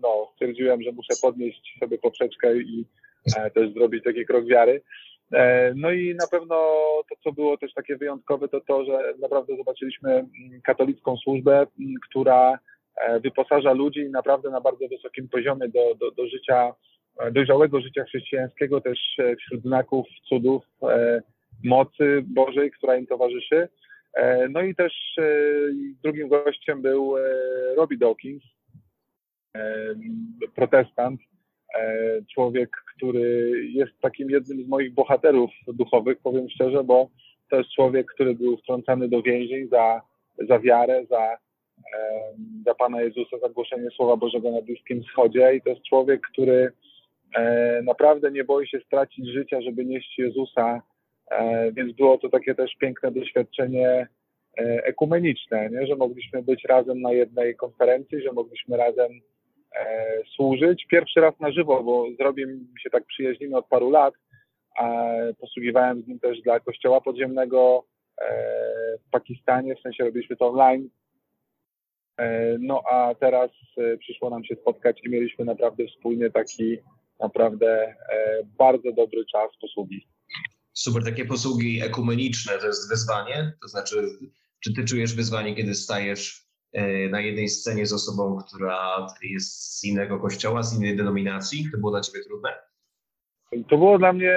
no, 0.02 0.32
stwierdziłem, 0.34 0.82
że 0.82 0.92
muszę 0.92 1.14
podnieść 1.22 1.78
sobie 1.80 1.98
poprzeczkę 1.98 2.58
i 2.58 2.86
e, 3.38 3.52
też 3.52 3.74
zrobić 3.74 4.04
taki 4.04 4.26
krok 4.26 4.46
wiary. 4.46 4.82
E, 5.34 5.74
no 5.76 5.92
i 5.92 6.16
na 6.16 6.28
pewno 6.28 6.56
to, 7.10 7.16
co 7.24 7.32
było 7.32 7.58
też 7.58 7.74
takie 7.74 7.98
wyjątkowe, 7.98 8.48
to 8.48 8.62
to, 8.62 8.86
że 8.86 9.14
naprawdę 9.20 9.58
zobaczyliśmy 9.58 10.12
mm, 10.12 10.62
katolicką 10.64 11.18
służbę, 11.18 11.54
mm, 11.54 11.94
która 12.10 12.60
e, 12.96 13.20
wyposaża 13.20 13.74
ludzi 13.74 14.10
naprawdę 14.10 14.50
na 14.50 14.62
bardzo 14.62 14.88
wysokim 14.88 15.30
poziomie 15.30 15.68
do, 15.68 15.96
do, 15.96 16.12
do 16.12 16.28
życia, 16.28 16.74
e, 17.20 17.32
dojrzałego 17.32 17.82
życia 17.82 18.04
chrześcijańskiego, 18.04 18.82
też 18.82 19.00
wśród 19.40 19.62
znaków, 19.62 20.08
cudów, 20.30 20.64
mocy 21.64 22.24
Bożej, 22.26 22.72
która 22.72 22.98
im 22.98 23.08
towarzyszy. 23.08 23.68
No 24.50 24.62
i 24.62 24.76
też 24.76 24.94
drugim 26.04 26.30
gościem 26.30 26.82
był 26.82 27.16
Robbie 27.78 27.98
Dawkins, 27.98 28.44
protestant, 30.56 31.22
człowiek, 32.34 32.70
który 33.02 33.52
jest 33.74 33.92
takim 34.02 34.30
jednym 34.30 34.64
z 34.66 34.68
moich 34.68 34.94
bohaterów 34.94 35.52
duchowych, 35.68 36.18
powiem 36.24 36.50
szczerze, 36.50 36.84
bo 36.84 37.10
to 37.50 37.58
jest 37.58 37.70
człowiek, 37.76 38.08
który 38.14 38.36
był 38.36 38.58
wtrącany 38.58 39.08
do 39.08 39.22
więzień 39.22 39.68
za, 39.68 40.02
za 40.50 40.60
wiarę, 40.60 41.06
za, 41.10 41.38
za 42.66 42.76
Pana 42.76 43.02
Jezusa, 43.02 43.38
za 43.42 43.50
głoszenie 43.50 43.90
Słowa 43.96 44.18
Bożego 44.18 44.52
na 44.52 44.62
Bliskim 44.62 45.04
Wschodzie 45.04 45.56
i 45.56 45.62
to 45.62 45.70
jest 45.70 45.84
człowiek, 45.84 46.22
który 46.22 46.72
e, 47.36 47.82
naprawdę 47.84 48.32
nie 48.32 48.44
boi 48.44 48.68
się 48.68 48.80
stracić 48.80 49.28
życia, 49.28 49.62
żeby 49.62 49.86
nieść 49.86 50.20
Jezusa, 50.20 50.82
e, 51.32 51.72
więc 51.72 51.96
było 51.96 52.18
to 52.18 52.30
takie 52.30 52.56
też 52.56 52.76
piękne 52.76 53.12
doświadczenie 53.12 54.08
e, 54.58 54.84
ekumeniczne, 54.84 55.70
nie? 55.70 55.88
że 55.88 55.96
mogliśmy 55.96 56.44
być 56.44 56.64
razem 56.64 57.02
na 57.02 57.14
jednej 57.14 57.56
konferencji, 57.56 58.22
że 58.22 58.32
mogliśmy 58.32 58.78
razem 58.78 59.12
e, 59.12 59.22
służyć. 60.36 60.86
Pierwszy 60.86 61.20
raz 61.20 61.40
na 61.40 61.52
żywo, 61.52 61.84
bo 61.84 62.08
mi 62.46 62.82
się 62.84 62.90
tak 62.90 63.06
przyjaźnimy 63.06 63.58
od 63.58 63.68
paru 63.68 63.90
lat. 63.90 64.14
Posługiwałem 65.40 66.02
z 66.02 66.08
nim 66.08 66.20
też 66.20 66.42
dla 66.42 66.60
kościoła 66.60 67.02
podziemnego 67.02 67.86
e, 68.22 68.98
w 69.08 69.10
Pakistanie, 69.10 69.76
w 69.76 69.82
sensie 69.82 70.04
robiliśmy 70.04 70.36
to 70.36 70.48
online. 70.48 70.90
E, 72.18 72.58
no 72.60 72.84
a 72.92 73.16
teraz 73.16 73.52
e, 73.78 73.98
przyszło 73.98 74.30
nam 74.30 74.44
się 74.44 74.56
spotkać 74.56 75.00
i 75.04 75.10
mieliśmy 75.10 75.46
naprawdę 75.46 75.88
wspólnie 75.88 76.30
taki 76.30 76.78
naprawdę 77.20 77.96
e, 78.10 78.44
bardzo 78.58 78.92
dobry 78.92 79.26
czas 79.32 79.52
posługi. 79.62 80.08
Super, 80.74 81.04
takie 81.04 81.26
posługi 81.26 81.82
ekumeniczne 81.84 82.58
to 82.58 82.68
jest 82.68 82.90
wyzwanie? 82.90 83.54
To 83.62 83.68
znaczy, 83.68 83.96
czy 84.60 84.74
ty 84.74 84.86
czujesz 84.86 85.16
wyzwanie, 85.16 85.56
kiedy 85.56 85.76
stajesz 85.76 86.51
E, 86.51 86.51
na 87.10 87.22
jednej 87.22 87.50
scenie 87.50 87.86
z 87.86 87.94
osobą, 87.94 88.38
która 88.48 89.08
jest 89.24 89.80
z 89.80 89.84
innego 89.84 90.20
kościoła, 90.20 90.64
z 90.64 90.78
innej 90.78 90.98
denominacji? 90.98 91.70
To 91.72 91.78
było 91.78 91.92
dla 91.92 92.02
Ciebie 92.02 92.24
trudne? 92.24 92.50
To 93.70 93.78
było 93.78 93.98
dla 93.98 94.14
mnie 94.14 94.34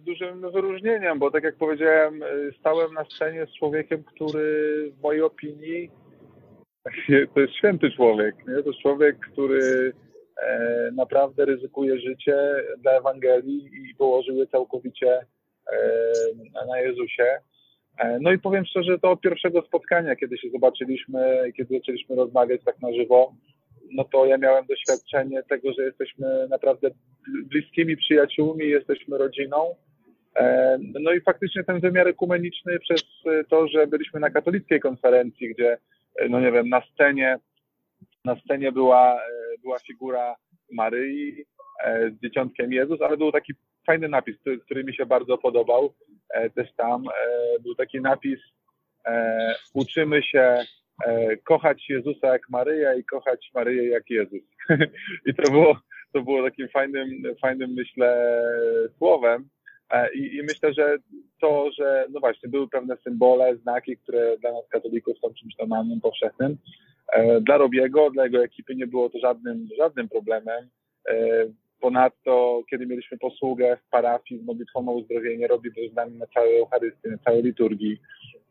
dużym 0.00 0.40
wyróżnieniem, 0.52 1.18
bo 1.18 1.30
tak 1.30 1.44
jak 1.44 1.56
powiedziałem, 1.56 2.20
stałem 2.60 2.94
na 2.94 3.04
scenie 3.04 3.46
z 3.46 3.58
człowiekiem, 3.58 4.04
który 4.04 4.92
w 4.98 5.02
mojej 5.02 5.22
opinii 5.22 5.90
to 7.34 7.40
jest 7.40 7.54
święty 7.54 7.90
człowiek. 7.90 8.34
Nie? 8.48 8.62
To 8.62 8.68
jest 8.68 8.82
człowiek, 8.82 9.16
który 9.32 9.92
e, 10.42 10.90
naprawdę 10.92 11.44
ryzykuje 11.44 12.00
życie 12.00 12.36
dla 12.78 12.92
Ewangelii 12.92 13.70
i 13.90 13.94
położył 13.94 14.36
je 14.36 14.46
całkowicie 14.46 15.26
e, 15.72 16.66
na 16.68 16.80
Jezusie. 16.80 17.38
E, 17.98 18.18
no 18.20 18.32
i 18.32 18.38
powiem 18.38 18.64
szczerze, 18.64 18.98
to 18.98 19.10
od 19.10 19.20
pierwszego 19.20 19.62
spotkania, 19.62 20.16
kiedy 20.16 20.38
się 20.38 20.50
zobaczyliśmy, 20.50 21.52
kiedy 21.56 21.78
zaczęliśmy 21.78 22.16
rozmawiać 22.16 22.60
tak 22.64 22.82
na 22.82 22.92
żywo, 22.92 23.34
no 23.92 24.04
to 24.04 24.26
ja 24.26 24.38
miałem 24.38 24.66
doświadczenie 24.66 25.42
tego, 25.42 25.72
że 25.72 25.82
jesteśmy 25.82 26.48
naprawdę 26.48 26.90
bliskimi 27.44 27.96
przyjaciółmi, 27.96 28.68
jesteśmy 28.68 29.18
rodziną. 29.18 29.74
E, 30.36 30.78
no 31.00 31.12
i 31.12 31.20
faktycznie 31.20 31.64
ten 31.64 31.80
wymiar 31.80 32.08
ekumeniczny 32.08 32.78
przez 32.78 33.02
to, 33.48 33.68
że 33.68 33.86
byliśmy 33.86 34.20
na 34.20 34.30
katolickiej 34.30 34.80
konferencji, 34.80 35.48
gdzie, 35.54 35.78
e, 36.16 36.28
no 36.28 36.40
nie 36.40 36.52
wiem, 36.52 36.68
na 36.68 36.82
scenie, 36.92 37.38
na 38.24 38.36
scenie 38.36 38.72
była, 38.72 39.20
była 39.62 39.78
figura 39.78 40.36
Maryi 40.72 41.44
z 42.12 42.22
dzieciątkiem 42.22 42.72
Jezus, 42.72 43.02
ale 43.02 43.16
był 43.16 43.32
taki 43.32 43.52
fajny 43.86 44.08
napis, 44.08 44.38
który, 44.38 44.58
który 44.58 44.84
mi 44.84 44.94
się 44.94 45.06
bardzo 45.06 45.38
podobał 45.38 45.92
też 46.54 46.68
tam. 46.76 47.04
E, 47.08 47.60
był 47.60 47.74
taki 47.74 48.00
napis 48.00 48.40
e, 49.06 49.54
uczymy 49.74 50.22
się 50.22 50.64
kochać 51.44 51.84
Jezusa 51.88 52.26
jak 52.26 52.48
Maryja 52.50 52.94
i 52.94 53.04
kochać 53.04 53.50
Maryję 53.54 53.88
jak 53.88 54.10
Jezus. 54.10 54.42
I 55.26 55.34
to 55.34 55.52
było, 55.52 55.78
to 56.12 56.22
było 56.22 56.42
takim 56.42 56.68
fajnym, 56.68 57.22
fajnym 57.42 57.70
myślę, 57.70 58.42
słowem. 58.98 59.48
I, 60.14 60.36
I, 60.36 60.42
myślę, 60.42 60.74
że 60.74 60.96
to, 61.40 61.70
że 61.78 62.06
no 62.10 62.20
właśnie 62.20 62.48
były 62.48 62.68
pewne 62.68 62.96
symbole, 62.96 63.56
znaki, 63.56 63.96
które 63.96 64.38
dla 64.38 64.52
nas 64.52 64.68
katolików 64.68 65.18
są 65.18 65.34
czymś 65.34 65.58
normalnym, 65.58 66.00
powszechnym. 66.00 66.56
Dla 67.40 67.56
Robiego, 67.56 68.10
dla 68.10 68.24
jego 68.24 68.44
ekipy 68.44 68.74
nie 68.74 68.86
było 68.86 69.10
to 69.10 69.18
żadnym, 69.18 69.68
żadnym 69.78 70.08
problemem. 70.08 70.68
Ponadto, 71.86 72.62
kiedy 72.70 72.86
mieliśmy 72.86 73.18
posługę 73.18 73.76
w 73.76 73.90
parafii 73.90 74.40
z 74.40 74.44
modlitwą 74.44 74.88
o 74.88 74.92
uzdrowienie, 74.92 75.46
robi 75.46 75.70
to 75.74 75.80
z 75.92 75.94
nami 75.94 76.18
na 76.18 76.26
całej 76.26 76.58
Eucharystii, 76.58 77.08
na 77.08 77.18
całej 77.18 77.42
liturgii, 77.42 77.98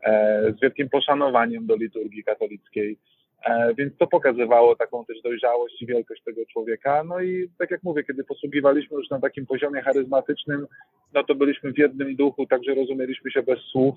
e, 0.04 0.54
z 0.58 0.62
wielkim 0.62 0.90
poszanowaniem 0.90 1.66
do 1.66 1.76
liturgii 1.76 2.24
katolickiej. 2.24 2.98
E, 3.46 3.74
więc 3.74 3.98
to 3.98 4.08
pokazywało 4.08 4.76
taką 4.76 5.06
też 5.06 5.22
dojrzałość 5.22 5.82
i 5.82 5.86
wielkość 5.86 6.24
tego 6.24 6.42
człowieka. 6.46 7.04
No 7.04 7.22
i 7.22 7.50
tak 7.60 7.72
jak 7.72 7.84
mówię, 7.84 8.04
kiedy 8.04 8.24
posługiwaliśmy 8.24 8.98
już 8.98 9.10
na 9.10 9.20
takim 9.20 9.46
poziomie 9.46 9.82
charyzmatycznym, 9.82 10.68
no 11.14 11.24
to 11.24 11.36
byliśmy 11.36 11.74
w 11.74 11.78
jednym 11.78 12.16
duchu, 12.16 12.46
także 12.46 12.76
rozumieliśmy 12.76 13.32
się 13.32 13.44
bez 13.44 13.60
słów. 13.60 13.96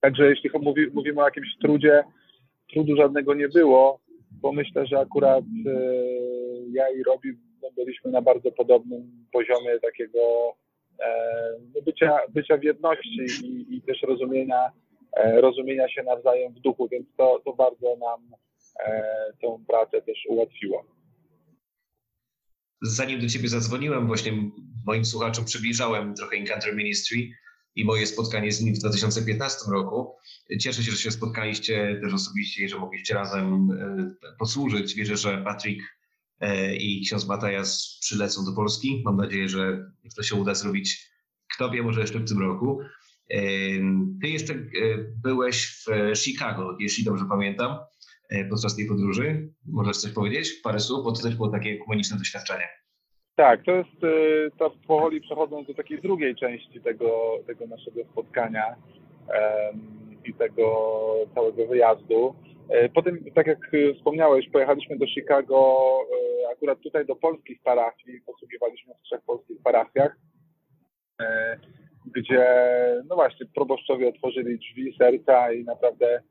Także 0.00 0.30
jeśli 0.30 0.50
mówi, 0.62 0.86
mówimy 0.94 1.20
o 1.20 1.24
jakimś 1.24 1.58
trudzie, 1.62 2.04
trudu 2.72 2.96
żadnego 2.96 3.34
nie 3.34 3.48
było, 3.48 4.00
bo 4.42 4.52
myślę, 4.52 4.86
że 4.86 4.98
akurat 4.98 5.44
e, 5.44 5.70
ja 6.72 6.90
i 6.90 7.02
Robi 7.02 7.32
byliśmy 7.70 8.10
na 8.10 8.22
bardzo 8.22 8.52
podobnym 8.52 9.26
poziomie 9.32 9.80
takiego 9.80 10.20
e, 11.00 11.08
no, 11.74 11.82
bycia, 11.82 12.18
bycia 12.28 12.56
w 12.56 12.62
jedności 12.62 13.18
i, 13.44 13.76
i 13.76 13.82
też 13.82 14.02
rozumienia, 14.02 14.70
e, 15.16 15.40
rozumienia 15.40 15.88
się 15.88 16.02
nawzajem 16.02 16.52
w 16.52 16.60
duchu, 16.60 16.88
więc 16.88 17.06
to, 17.16 17.42
to 17.44 17.52
bardzo 17.52 17.96
nam 17.96 18.20
e, 18.86 19.02
tą 19.42 19.64
pracę 19.68 20.02
też 20.02 20.18
ułatwiło. 20.28 20.84
Zanim 22.82 23.20
do 23.20 23.26
Ciebie 23.26 23.48
zadzwoniłem, 23.48 24.06
właśnie 24.06 24.32
moim 24.86 25.04
słuchaczom 25.04 25.44
przybliżałem 25.44 26.14
trochę 26.14 26.36
Encounter 26.36 26.76
Ministry 26.76 27.18
i 27.76 27.84
moje 27.84 28.06
spotkanie 28.06 28.52
z 28.52 28.62
nim 28.62 28.74
w 28.74 28.78
2015 28.78 29.58
roku. 29.72 30.16
Cieszę 30.60 30.82
się, 30.82 30.90
że 30.90 30.96
się 30.96 31.10
spotkaliście 31.10 32.00
też 32.02 32.14
osobiście 32.14 32.64
i 32.64 32.68
że 32.68 32.78
mogliście 32.78 33.14
razem 33.14 33.68
posłużyć. 34.38 34.94
Wierzę, 34.94 35.16
że 35.16 35.42
Patryk 35.44 35.78
E, 35.78 36.01
i 36.78 37.02
ksiądz 37.06 37.28
Matajas 37.28 37.98
przylecą 38.00 38.44
do 38.44 38.52
Polski. 38.52 39.02
Mam 39.04 39.16
nadzieję, 39.16 39.48
że 39.48 39.90
to 40.16 40.22
się 40.22 40.36
uda 40.36 40.54
zrobić, 40.54 41.10
kto 41.54 41.70
wie, 41.70 41.82
może 41.82 42.00
jeszcze 42.00 42.18
w 42.18 42.28
tym 42.28 42.40
roku. 42.40 42.80
E, 43.30 43.38
ty 44.22 44.28
jeszcze 44.28 44.54
e, 44.54 44.58
byłeś 45.22 45.84
w 45.86 46.16
Chicago, 46.16 46.76
jeśli 46.80 47.04
dobrze 47.04 47.24
pamiętam, 47.28 47.78
podczas 48.50 48.76
tej 48.76 48.86
podróży. 48.86 49.48
Możesz 49.66 49.96
coś 49.96 50.12
powiedzieć? 50.12 50.52
Parę 50.64 50.80
słów, 50.80 51.04
bo 51.04 51.12
to 51.12 51.22
też 51.22 51.36
było 51.36 51.48
takie 51.48 51.78
komuniczne 51.78 52.18
doświadczenie. 52.18 52.68
Tak, 53.36 53.64
to 53.64 53.70
jest, 53.70 53.90
to 54.58 54.70
powoli 54.86 55.20
przechodząc 55.20 55.66
do 55.66 55.74
takiej 55.74 56.02
drugiej 56.02 56.36
części 56.36 56.80
tego, 56.80 57.38
tego 57.46 57.66
naszego 57.66 58.04
spotkania 58.12 58.64
um, 58.66 60.20
i 60.24 60.34
tego 60.34 60.94
całego 61.34 61.66
wyjazdu. 61.66 62.34
E, 62.68 62.88
potem, 62.88 63.24
tak 63.34 63.46
jak 63.46 63.58
wspomniałeś, 63.96 64.48
pojechaliśmy 64.48 64.98
do 64.98 65.06
Chicago, 65.06 65.78
e, 66.44 66.48
akurat 66.52 66.80
tutaj 66.80 67.06
do 67.06 67.16
polskich 67.16 67.62
parafii, 67.62 68.20
posługiwaliśmy 68.26 68.94
w 68.94 69.02
trzech 69.02 69.20
polskich 69.26 69.62
parafiach, 69.62 70.16
e, 71.20 71.56
gdzie, 72.16 72.46
no 73.08 73.14
właśnie, 73.14 73.46
proboszczowie 73.54 74.08
otworzyli 74.08 74.58
drzwi 74.58 74.96
serca 74.98 75.52
i 75.52 75.64
naprawdę 75.64 76.22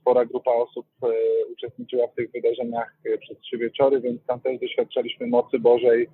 spora 0.00 0.24
grupa 0.24 0.50
osób 0.50 0.86
uczestniczyła 1.52 2.06
w 2.06 2.14
tych 2.14 2.32
wydarzeniach 2.32 2.96
przez 3.20 3.38
trzy 3.40 3.58
wieczory, 3.58 4.00
więc 4.00 4.26
tam 4.26 4.40
też 4.40 4.60
doświadczaliśmy 4.60 5.26
mocy 5.26 5.58
Bożej. 5.58 6.08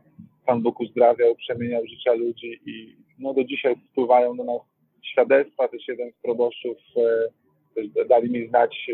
Pan 0.46 0.62
Bóg 0.62 0.80
uzdrawiał, 0.80 1.34
przemieniał 1.34 1.86
życia 1.86 2.12
ludzi 2.12 2.60
i 2.66 2.96
no, 3.18 3.34
do 3.34 3.44
dzisiaj 3.44 3.76
wpływają 3.90 4.36
do 4.36 4.44
nas 4.44 4.60
świadectwa. 5.02 5.68
Też 5.68 5.88
jeden 5.88 6.10
z 6.10 6.22
proboszczów 6.22 6.76
dali 8.08 8.30
mi 8.30 8.48
znać, 8.48 8.90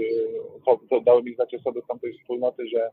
to 0.91 1.01
dały 1.01 1.23
mi 1.23 1.35
znać 1.35 1.55
osoby 1.55 1.81
z 1.85 1.87
tamtej 1.87 2.19
wspólnoty, 2.19 2.69
że 2.69 2.91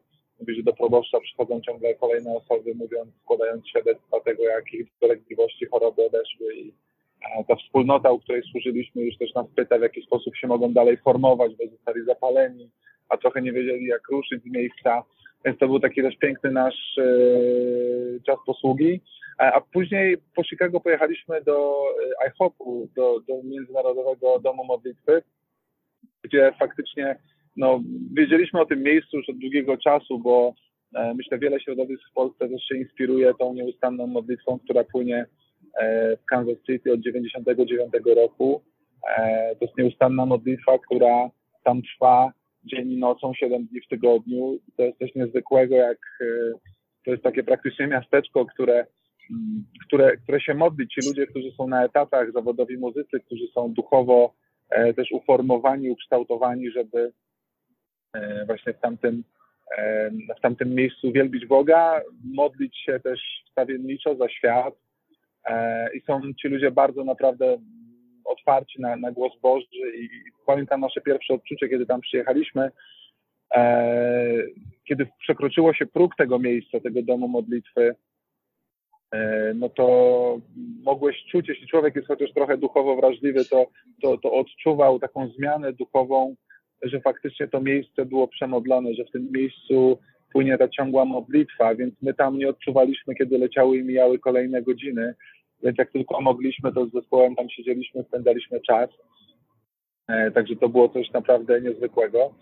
że 0.47 0.63
do 0.63 0.73
proboszcza 0.73 1.19
przychodzą 1.19 1.61
ciągle 1.61 1.95
kolejne 1.95 2.35
osoby, 2.35 2.75
mówiąc, 2.75 3.09
składając 3.23 3.67
świadectwa 3.67 4.19
tego, 4.19 4.43
jakich 4.43 4.87
dolegliwości 5.01 5.65
choroby 5.65 6.05
odeszły 6.05 6.55
i 6.55 6.73
e, 7.21 7.43
ta 7.43 7.55
wspólnota, 7.55 8.11
u 8.11 8.19
której 8.19 8.43
służyliśmy, 8.51 9.01
już 9.01 9.17
też 9.17 9.33
nas 9.33 9.47
pyta, 9.55 9.77
w 9.77 9.81
jaki 9.81 10.01
sposób 10.01 10.35
się 10.35 10.47
mogą 10.47 10.73
dalej 10.73 10.97
formować, 10.97 11.51
bo 11.55 11.67
zostali 11.67 12.05
zapaleni, 12.05 12.69
a 13.09 13.17
trochę 13.17 13.41
nie 13.41 13.51
wiedzieli, 13.51 13.85
jak 13.85 14.07
ruszyć 14.09 14.43
z 14.43 14.51
miejsca. 14.51 15.03
Więc 15.45 15.59
to 15.59 15.67
był 15.67 15.79
taki 15.79 16.01
też 16.01 16.17
piękny 16.17 16.51
nasz 16.51 16.97
e, 16.97 17.03
czas 18.25 18.37
posługi. 18.45 19.01
A 19.37 19.61
później 19.61 20.17
po 20.35 20.43
Chicago 20.43 20.79
pojechaliśmy 20.79 21.41
do 21.41 21.75
e, 22.23 22.27
IHOP-u, 22.27 22.87
do, 22.95 23.19
do 23.27 23.43
Międzynarodowego 23.43 24.39
Domu 24.39 24.63
Modlitwy, 24.63 25.21
gdzie 26.25 26.51
faktycznie 26.59 27.15
no, 27.57 27.81
wiedzieliśmy 28.13 28.61
o 28.61 28.65
tym 28.65 28.83
miejscu 28.83 29.17
już 29.17 29.29
od 29.29 29.37
długiego 29.37 29.77
czasu, 29.77 30.19
bo 30.19 30.53
e, 30.95 31.13
myślę, 31.13 31.37
wiele 31.39 31.59
środowisk 31.59 32.03
w 32.11 32.13
Polsce 32.13 32.49
też 32.49 32.63
się 32.63 32.77
inspiruje 32.77 33.33
tą 33.39 33.53
nieustanną 33.53 34.07
modlitwą, 34.07 34.59
która 34.59 34.83
płynie 34.83 35.25
e, 35.79 36.17
w 36.17 36.25
Kansas 36.25 36.57
City 36.65 36.93
od 36.93 36.99
99 36.99 37.93
roku. 38.15 38.61
E, 39.17 39.55
to 39.55 39.65
jest 39.65 39.77
nieustanna 39.77 40.25
modlitwa, 40.25 40.79
która 40.79 41.29
tam 41.63 41.81
trwa 41.81 42.31
dzień 42.63 42.91
i 42.91 42.97
nocą, 42.97 43.33
7 43.33 43.65
dni 43.65 43.81
w 43.81 43.87
tygodniu. 43.87 44.59
To 44.77 44.83
jest 44.83 44.97
coś 44.97 45.15
niezwykłego, 45.15 45.75
jak 45.75 45.97
e, 46.21 46.25
to 47.05 47.11
jest 47.11 47.23
takie 47.23 47.43
praktycznie 47.43 47.87
miasteczko, 47.87 48.45
które, 48.45 48.85
mm, 49.31 49.65
które, 49.87 50.17
które 50.17 50.41
się 50.41 50.53
modli. 50.53 50.87
Ci 50.87 51.07
ludzie, 51.07 51.27
którzy 51.27 51.51
są 51.51 51.67
na 51.67 51.85
etatach, 51.85 52.31
zawodowi 52.31 52.77
muzycy, 52.77 53.19
którzy 53.25 53.47
są 53.53 53.73
duchowo 53.73 54.33
też 54.69 55.11
uformowani, 55.11 55.89
ukształtowani, 55.89 56.71
żeby 56.71 57.11
E, 58.15 58.45
właśnie 58.45 58.73
w 58.73 58.79
tamtym, 58.79 59.23
e, 59.77 60.09
w 60.37 60.41
tamtym 60.41 60.75
miejscu 60.75 61.11
wielbić 61.11 61.45
Boga, 61.45 62.01
modlić 62.33 62.77
się 62.77 62.99
też 62.99 63.19
stawienniczo 63.51 64.15
za 64.15 64.29
świat. 64.29 64.73
E, 65.45 65.89
i 65.95 66.01
są 66.01 66.21
ci 66.41 66.47
ludzie 66.47 66.71
bardzo 66.71 67.03
naprawdę 67.03 67.57
otwarci 68.25 68.81
na, 68.81 68.95
na 68.95 69.11
głos 69.11 69.33
Boży. 69.41 69.67
I 69.97 70.09
pamiętam 70.45 70.81
nasze 70.81 71.01
pierwsze 71.01 71.33
odczucie, 71.33 71.69
kiedy 71.69 71.85
tam 71.85 72.01
przyjechaliśmy, 72.01 72.71
kiedy 74.87 75.07
przekroczyło 75.19 75.73
się 75.73 75.85
próg 75.85 76.15
tego 76.15 76.39
miejsca, 76.39 76.79
tego 76.79 77.01
domu 77.01 77.27
modlitwy, 77.27 77.95
no 79.55 79.69
to 79.69 80.37
mogłeś 80.83 81.23
czuć, 81.31 81.49
jeśli 81.49 81.67
człowiek 81.67 81.95
jest 81.95 82.07
chociaż 82.07 82.33
trochę 82.33 82.57
duchowo 82.57 82.95
wrażliwy, 82.95 83.45
to, 83.45 83.65
to, 84.01 84.17
to 84.17 84.31
odczuwał 84.31 84.99
taką 84.99 85.27
zmianę 85.27 85.73
duchową, 85.73 86.35
że 86.81 87.01
faktycznie 87.01 87.47
to 87.47 87.61
miejsce 87.61 88.05
było 88.05 88.27
przemodlone, 88.27 88.93
że 88.93 89.05
w 89.05 89.11
tym 89.11 89.31
miejscu 89.31 89.99
płynie 90.33 90.57
ta 90.57 90.67
ciągła 90.67 91.05
modlitwa, 91.05 91.75
więc 91.75 92.01
my 92.01 92.13
tam 92.13 92.37
nie 92.37 92.49
odczuwaliśmy, 92.49 93.15
kiedy 93.15 93.37
leciały 93.37 93.77
i 93.77 93.83
mijały 93.83 94.19
kolejne 94.19 94.61
godziny, 94.61 95.15
więc 95.63 95.77
jak 95.77 95.91
tylko 95.91 96.21
mogliśmy, 96.21 96.73
to 96.73 96.85
z 96.85 96.91
zespołem 96.91 97.35
tam 97.35 97.49
siedzieliśmy, 97.49 98.03
spędzaliśmy 98.03 98.61
czas. 98.61 98.89
E, 100.07 100.31
także 100.31 100.55
to 100.55 100.69
było 100.69 100.89
coś 100.89 101.11
naprawdę 101.11 101.61
niezwykłego. 101.61 102.33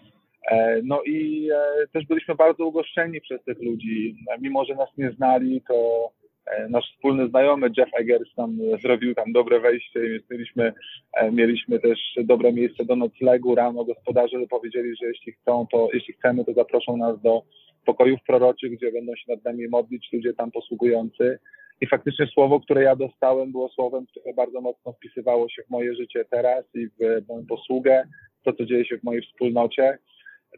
E, 0.52 0.82
no 0.84 1.04
i 1.04 1.50
e, 1.52 1.88
też 1.94 2.06
byliśmy 2.06 2.36
bardzo 2.36 2.66
ugoszczeni 2.66 3.22
przez 3.22 3.44
tych 3.44 3.62
ludzi. 3.62 4.16
Mimo, 4.42 4.66
że 4.66 4.76
nas 4.76 4.90
nie 4.98 5.12
znali, 5.12 5.62
to 5.68 6.10
E, 6.23 6.23
nasz 6.70 6.92
wspólny 6.94 7.28
znajomy 7.28 7.70
Jeff 7.78 7.90
Eggers 8.00 8.36
tam 8.36 8.58
zrobił 8.82 9.16
tam 9.16 9.32
dobre 9.32 9.60
wejście 9.60 10.00
i 10.06 10.20
mieliśmy, 10.32 10.74
e, 11.14 11.32
mieliśmy 11.32 11.80
też 11.80 12.00
dobre 12.24 12.54
miejsce 12.54 12.86
do 12.86 12.96
noclegu. 12.96 13.56
Rano 13.56 13.86
gospodarze 13.86 14.38
powiedzieli, 14.50 14.96
że 15.02 15.08
jeśli 15.08 15.32
chcą, 15.32 15.68
to 15.72 15.88
jeśli 15.94 16.14
chcemy, 16.14 16.46
to 16.46 16.54
zaproszą 16.54 16.98
nas 16.98 17.22
do 17.22 17.44
pokojów 17.86 18.20
proroczych, 18.28 18.72
gdzie 18.72 18.92
będą 18.92 19.16
się 19.16 19.32
nad 19.32 19.46
nami 19.46 19.68
modlić 19.68 20.10
ludzie 20.14 20.34
tam 20.34 20.52
posługujący. 20.52 21.40
I 21.82 21.88
faktycznie 21.88 22.28
słowo, 22.28 22.60
które 22.60 22.84
ja 22.84 22.96
dostałem, 22.96 23.52
było 23.52 23.70
słowem, 23.70 24.06
które 24.06 24.34
bardzo 24.34 24.62
mocno 24.62 24.94
wpisywało 24.94 25.50
się 25.50 25.64
w 25.64 25.70
moje 25.70 25.96
życie 25.96 26.26
teraz 26.30 26.66
i 26.76 26.88
w 26.88 27.28
moją 27.30 27.46
posługę, 27.46 28.04
to 28.44 28.54
co 28.54 28.66
dzieje 28.66 28.86
się 28.86 28.98
w 28.98 29.04
mojej 29.04 29.22
wspólnocie. 29.22 29.98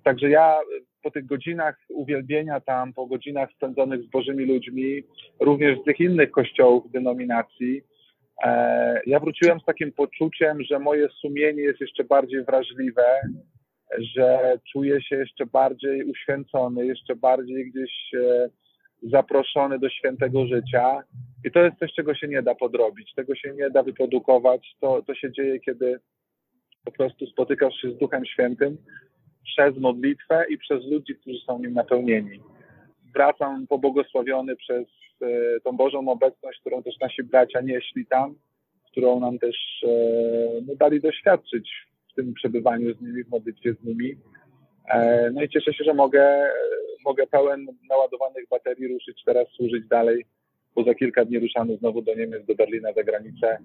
Także 0.03 0.29
ja 0.29 0.57
po 1.03 1.11
tych 1.11 1.25
godzinach 1.25 1.75
uwielbienia 1.89 2.59
tam, 2.59 2.93
po 2.93 3.05
godzinach 3.07 3.49
spędzonych 3.51 4.01
z 4.01 4.05
Bożymi 4.05 4.45
ludźmi, 4.45 5.03
również 5.39 5.79
z 5.79 5.83
tych 5.83 5.99
innych 5.99 6.31
kościołów, 6.31 6.91
denominacji, 6.91 7.81
e, 8.45 9.01
ja 9.05 9.19
wróciłem 9.19 9.59
z 9.59 9.65
takim 9.65 9.91
poczuciem, 9.91 10.63
że 10.63 10.79
moje 10.79 11.09
sumienie 11.09 11.61
jest 11.61 11.81
jeszcze 11.81 12.03
bardziej 12.03 12.43
wrażliwe, 12.43 13.03
że 13.99 14.59
czuję 14.71 15.01
się 15.01 15.15
jeszcze 15.15 15.45
bardziej 15.45 16.03
uświęcony, 16.03 16.85
jeszcze 16.85 17.15
bardziej 17.15 17.71
gdzieś 17.71 17.91
e, 18.13 18.49
zaproszony 19.03 19.79
do 19.79 19.89
świętego 19.89 20.47
życia. 20.47 21.03
I 21.45 21.51
to 21.51 21.63
jest 21.63 21.77
coś, 21.77 21.93
czego 21.93 22.15
się 22.15 22.27
nie 22.27 22.41
da 22.41 22.55
podrobić, 22.55 23.13
tego 23.15 23.35
się 23.35 23.53
nie 23.53 23.69
da 23.69 23.83
wyprodukować. 23.83 24.75
To, 24.81 25.01
to 25.01 25.15
się 25.15 25.31
dzieje, 25.31 25.59
kiedy 25.59 25.99
po 26.85 26.91
prostu 26.91 27.27
spotykasz 27.27 27.75
się 27.75 27.91
z 27.91 27.97
Duchem 27.97 28.25
Świętym 28.25 28.77
przez 29.45 29.77
modlitwę 29.77 30.45
i 30.49 30.57
przez 30.57 30.85
ludzi, 30.85 31.15
którzy 31.15 31.39
są 31.39 31.59
nim 31.59 31.73
napełnieni. 31.73 32.39
Wracam 33.13 33.67
pobłogosławiony 33.67 34.55
przez 34.55 34.85
e, 35.21 35.27
tą 35.63 35.77
Bożą 35.77 36.09
obecność, 36.09 36.59
którą 36.59 36.83
też 36.83 36.99
nasi 37.01 37.23
bracia 37.23 37.61
nieśli 37.61 38.05
tam, 38.05 38.35
którą 38.91 39.19
nam 39.19 39.39
też 39.39 39.55
e, 39.83 39.87
no, 40.67 40.75
dali 40.75 41.01
doświadczyć 41.01 41.69
w 42.11 42.15
tym 42.15 42.33
przebywaniu 42.33 42.93
z 42.93 43.01
nimi, 43.01 43.23
w 43.23 43.29
modlitwie 43.29 43.73
z 43.73 43.83
nimi. 43.83 44.15
E, 44.89 45.29
no 45.33 45.43
i 45.43 45.49
cieszę 45.49 45.73
się, 45.73 45.83
że 45.83 45.93
mogę, 45.93 46.49
mogę 47.05 47.27
pełen 47.27 47.65
naładowanych 47.89 48.47
baterii 48.51 48.87
ruszyć 48.87 49.23
teraz, 49.25 49.47
służyć 49.47 49.87
dalej, 49.87 50.25
bo 50.75 50.83
za 50.83 50.93
kilka 50.93 51.25
dni 51.25 51.39
ruszamy 51.39 51.77
znowu 51.77 52.01
do 52.01 52.15
Niemiec, 52.15 52.45
do 52.45 52.55
Berlina 52.55 52.93
za 52.93 53.03
granicę, 53.03 53.57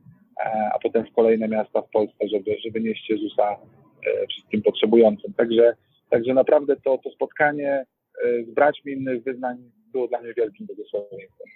a 0.75 0.79
potem 0.79 1.07
w 1.07 1.13
kolejne 1.13 1.49
miasta 1.49 1.83
w 1.83 1.91
Polsce, 1.91 2.29
żeby, 2.29 2.57
żeby 2.65 2.81
nieść 2.81 3.11
Jezusa 3.11 3.57
wszystkim 4.31 4.63
potrzebującym. 4.63 5.35
Także, 5.35 5.77
także 6.11 6.35
naprawdę 6.35 6.77
to, 6.77 6.99
to 7.05 7.11
spotkanie 7.11 7.85
e, 8.25 8.45
z 8.45 8.55
braćmi 8.55 8.93
innych 8.93 9.23
wyznań 9.25 9.57
było 9.93 10.09
dla 10.09 10.21
mnie 10.21 10.35
wielkim 10.35 10.67
błogosławieństwem. 10.67 11.47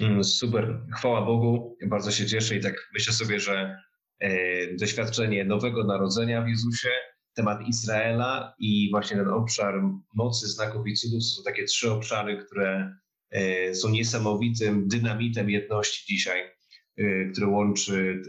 Mm, 0.00 0.24
super, 0.24 0.78
chwała 0.96 1.22
Bogu, 1.22 1.76
bardzo 1.86 2.10
się 2.10 2.26
cieszę 2.26 2.56
i 2.56 2.60
tak 2.60 2.90
myślę 2.94 3.12
sobie, 3.12 3.40
że 3.40 3.76
e, 4.20 4.30
doświadczenie 4.76 5.44
nowego 5.44 5.84
narodzenia 5.84 6.42
w 6.42 6.48
Jezusie, 6.48 6.88
temat 7.34 7.68
Izraela 7.68 8.54
i 8.58 8.88
właśnie 8.90 9.16
ten 9.16 9.28
obszar 9.28 9.74
mocy, 10.14 10.46
znaków 10.46 10.86
i 10.86 10.94
cudów 10.94 11.24
są 11.24 11.42
takie 11.42 11.64
trzy 11.64 11.90
obszary, 11.90 12.36
które 12.36 12.96
są 13.72 13.88
niesamowitym 13.88 14.88
dynamitem 14.88 15.50
jedności 15.50 16.14
dzisiaj, 16.14 16.40
które 17.32 17.46
łączy 17.46 18.22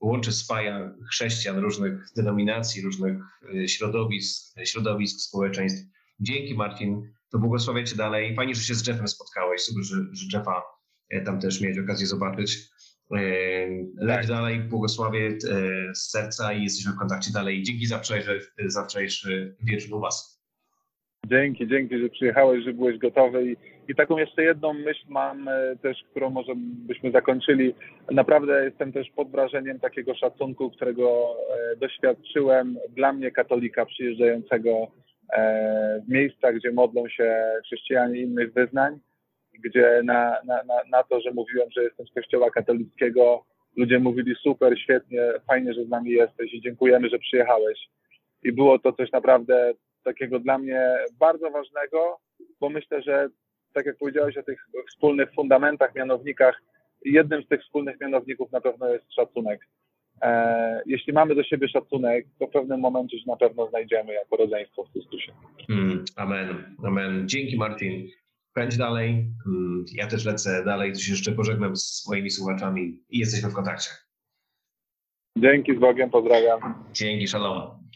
łączy, 0.00 0.32
spaja 0.32 0.94
chrześcijan 1.10 1.58
różnych 1.58 2.12
denominacji, 2.16 2.82
różnych 2.82 3.16
y, 3.54 3.68
środowisk, 3.68 4.54
środowisk 4.64 5.20
społeczeństw. 5.20 5.90
Dzięki 6.20 6.54
Marcin, 6.54 7.12
to 7.30 7.38
błogosławię 7.38 7.84
Cię 7.84 7.96
dalej. 7.96 8.34
Fajnie, 8.36 8.54
że 8.54 8.62
się 8.62 8.74
z 8.74 8.86
Jeffem 8.86 9.08
spotkałeś, 9.08 9.60
super, 9.60 9.84
że, 9.84 9.96
że 10.12 10.38
Jeffa 10.38 10.62
e, 11.10 11.20
tam 11.20 11.40
też 11.40 11.60
mieć 11.60 11.78
okazję 11.78 12.06
zobaczyć. 12.06 12.58
E, 13.10 13.18
leć 13.96 14.16
tak. 14.16 14.26
dalej, 14.26 14.60
błogosławię 14.60 15.28
e, 15.28 15.94
z 15.94 16.10
serca 16.10 16.52
i 16.52 16.62
jesteśmy 16.62 16.92
w 16.92 16.98
kontakcie 16.98 17.32
dalej. 17.32 17.62
Dzięki 17.62 17.86
za 17.86 17.98
wczorajszy, 17.98 18.40
za 18.66 18.84
wczorajszy 18.84 19.56
wieczór 19.62 19.94
u 19.94 20.00
Was. 20.00 20.40
Dzięki, 21.26 21.68
dzięki, 21.68 21.98
że 21.98 22.08
przyjechałeś, 22.08 22.64
że 22.64 22.72
byłeś 22.72 22.98
gotowy. 22.98 23.52
I, 23.52 23.56
I, 23.90 23.94
taką 23.94 24.18
jeszcze 24.18 24.42
jedną 24.42 24.72
myśl 24.72 25.04
mam 25.08 25.48
e, 25.48 25.76
też, 25.82 25.98
którą 26.10 26.30
może 26.30 26.52
byśmy 26.56 27.10
zakończyli. 27.10 27.74
Naprawdę 28.10 28.64
jestem 28.64 28.92
też 28.92 29.10
pod 29.16 29.30
wrażeniem 29.30 29.80
takiego 29.80 30.14
szacunku, 30.14 30.70
którego 30.70 31.36
e, 31.72 31.76
doświadczyłem 31.76 32.78
dla 32.96 33.12
mnie 33.12 33.30
katolika 33.30 33.86
przyjeżdżającego 33.86 34.86
e, 35.32 36.00
w 36.06 36.08
miejsca, 36.08 36.52
gdzie 36.52 36.72
modlą 36.72 37.08
się 37.08 37.42
chrześcijanie 37.64 38.20
innych 38.20 38.52
wyznań, 38.52 38.98
gdzie 39.64 40.00
na, 40.04 40.36
na, 40.46 40.62
na, 40.62 40.74
na 40.90 41.02
to, 41.02 41.20
że 41.20 41.30
mówiłem, 41.30 41.68
że 41.70 41.82
jestem 41.82 42.06
z 42.06 42.14
kościoła 42.14 42.50
katolickiego, 42.50 43.44
ludzie 43.76 43.98
mówili 43.98 44.34
super, 44.42 44.78
świetnie, 44.78 45.22
fajnie, 45.46 45.74
że 45.74 45.84
z 45.84 45.88
nami 45.88 46.10
jesteś 46.10 46.54
i 46.54 46.60
dziękujemy, 46.60 47.08
że 47.08 47.18
przyjechałeś. 47.18 47.88
I 48.42 48.52
było 48.52 48.78
to 48.78 48.92
coś 48.92 49.12
naprawdę 49.12 49.72
takiego 50.04 50.38
dla 50.38 50.58
mnie 50.58 50.96
bardzo 51.20 51.50
ważnego, 51.50 52.18
bo 52.60 52.68
myślę, 52.68 53.02
że 53.02 53.28
tak 53.74 53.86
jak 53.86 53.98
powiedziałeś 53.98 54.36
o 54.36 54.42
tych 54.42 54.66
wspólnych 54.88 55.32
fundamentach, 55.34 55.94
mianownikach, 55.94 56.62
jednym 57.04 57.42
z 57.42 57.48
tych 57.48 57.62
wspólnych 57.62 58.00
mianowników 58.00 58.52
na 58.52 58.60
pewno 58.60 58.88
jest 58.88 59.14
szacunek. 59.14 59.68
e, 60.22 60.82
jeśli 60.86 61.12
mamy 61.12 61.34
do 61.34 61.44
siebie 61.44 61.68
szacunek, 61.68 62.26
to 62.38 62.46
w 62.46 62.50
pewnym 62.50 62.80
momencie 62.80 63.18
się 63.18 63.24
na 63.26 63.36
pewno 63.36 63.68
znajdziemy 63.68 64.12
jako 64.12 64.36
rodzeństwo 64.36 64.84
w 64.84 64.92
Chrystusie. 64.92 65.32
Mm, 65.68 66.04
amen, 66.16 66.76
amen. 66.84 67.28
Dzięki 67.28 67.56
Martin. 67.56 68.08
Kręć 68.54 68.76
dalej. 68.76 69.08
Mm, 69.46 69.84
ja 69.94 70.06
też 70.06 70.24
lecę 70.24 70.64
dalej, 70.64 70.92
coś 70.92 71.08
jeszcze 71.08 71.32
pożegnam 71.32 71.76
z 71.76 72.08
moimi 72.08 72.30
słuchaczami 72.30 73.02
i 73.10 73.18
jesteśmy 73.18 73.50
w 73.50 73.54
kontakcie. 73.54 73.90
Dzięki 75.38 75.76
z 75.76 75.78
Bogiem, 75.78 76.10
pozdrawiam. 76.10 76.84
Dzięki, 76.92 77.28
shalom. 77.28 77.89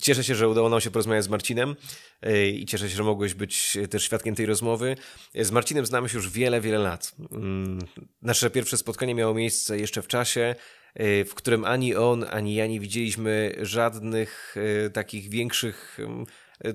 Cieszę 0.00 0.24
się, 0.24 0.34
że 0.34 0.48
udało 0.48 0.68
nam 0.68 0.80
się 0.80 0.90
porozmawiać 0.90 1.24
z 1.24 1.28
Marcinem 1.28 1.76
e, 2.22 2.48
i 2.48 2.66
cieszę 2.66 2.90
się, 2.90 2.96
że 2.96 3.02
mogłeś 3.02 3.34
być 3.34 3.78
też 3.90 4.04
świadkiem 4.04 4.34
tej 4.34 4.46
rozmowy. 4.46 4.96
Z 5.34 5.50
Marcinem 5.50 5.86
znamy 5.86 6.08
się 6.08 6.16
już 6.16 6.30
wiele, 6.30 6.60
wiele 6.60 6.78
lat. 6.78 7.14
Mm, 7.32 7.78
nasze 8.22 8.50
pierwsze 8.50 8.76
spotkanie 8.76 9.14
miało 9.14 9.34
miejsce 9.34 9.78
jeszcze 9.78 10.02
w 10.02 10.08
czasie, 10.08 10.54
e, 10.94 11.24
w 11.24 11.34
którym 11.34 11.64
ani 11.64 11.94
on, 11.94 12.24
ani 12.30 12.54
ja 12.54 12.66
nie 12.66 12.80
widzieliśmy 12.80 13.56
żadnych 13.62 14.54
e, 14.86 14.90
takich 14.90 15.28
większych 15.28 15.98
mm, 16.00 16.26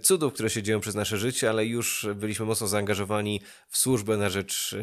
cudów, 0.01 0.33
które 0.33 0.49
się 0.49 0.63
dzieją 0.63 0.79
przez 0.79 0.95
nasze 0.95 1.17
życie, 1.17 1.49
ale 1.49 1.65
już 1.65 2.07
byliśmy 2.15 2.45
mocno 2.45 2.67
zaangażowani 2.67 3.41
w 3.67 3.77
służbę 3.77 4.17
na 4.17 4.29
rzecz 4.29 4.75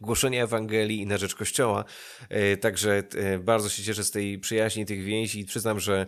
głoszenia 0.00 0.44
Ewangelii 0.44 1.00
i 1.00 1.06
na 1.06 1.18
rzecz 1.18 1.34
Kościoła. 1.34 1.84
E, 2.28 2.56
także 2.56 3.02
e, 3.14 3.38
bardzo 3.38 3.68
się 3.68 3.82
cieszę 3.82 4.04
z 4.04 4.10
tej 4.10 4.38
przyjaźni, 4.38 4.86
tych 4.86 5.04
więzi 5.04 5.40
i 5.40 5.44
przyznam, 5.44 5.80
że 5.80 6.06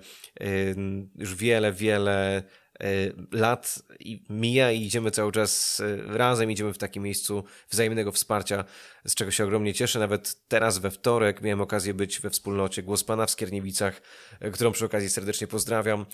już 1.19 1.35
wiele, 1.35 1.73
wiele 1.73 2.37
e, 2.81 2.87
lat 3.33 3.83
mija 4.31 4.73
i 4.73 4.83
idziemy 4.83 5.11
cały 5.11 5.33
czas 5.33 5.83
razem, 6.07 6.51
idziemy 6.51 6.73
w 6.73 6.79
takim 6.79 7.03
miejscu 7.03 7.45
wzajemnego 7.71 8.13
wsparcia, 8.13 8.65
z 9.05 9.15
czego 9.15 9.31
się 9.31 9.45
ogromnie 9.45 9.75
cieszę. 9.75 9.99
Nawet 9.99 10.49
teraz 10.49 10.79
we 10.79 10.91
wtorek 10.91 11.43
miałem 11.43 11.61
okazję 11.61 11.95
być 11.95 12.21
we 12.21 12.31
wspólnocie 12.31 12.83
Głos 12.83 13.05
Pana 13.05 13.27
w 13.27 13.31
Skierniewicach, 13.31 14.03
którą 14.53 14.73
przy 14.73 14.85
okazji 14.85 15.11
serdecznie 15.11 15.47
pozdrawiam. 15.47 16.07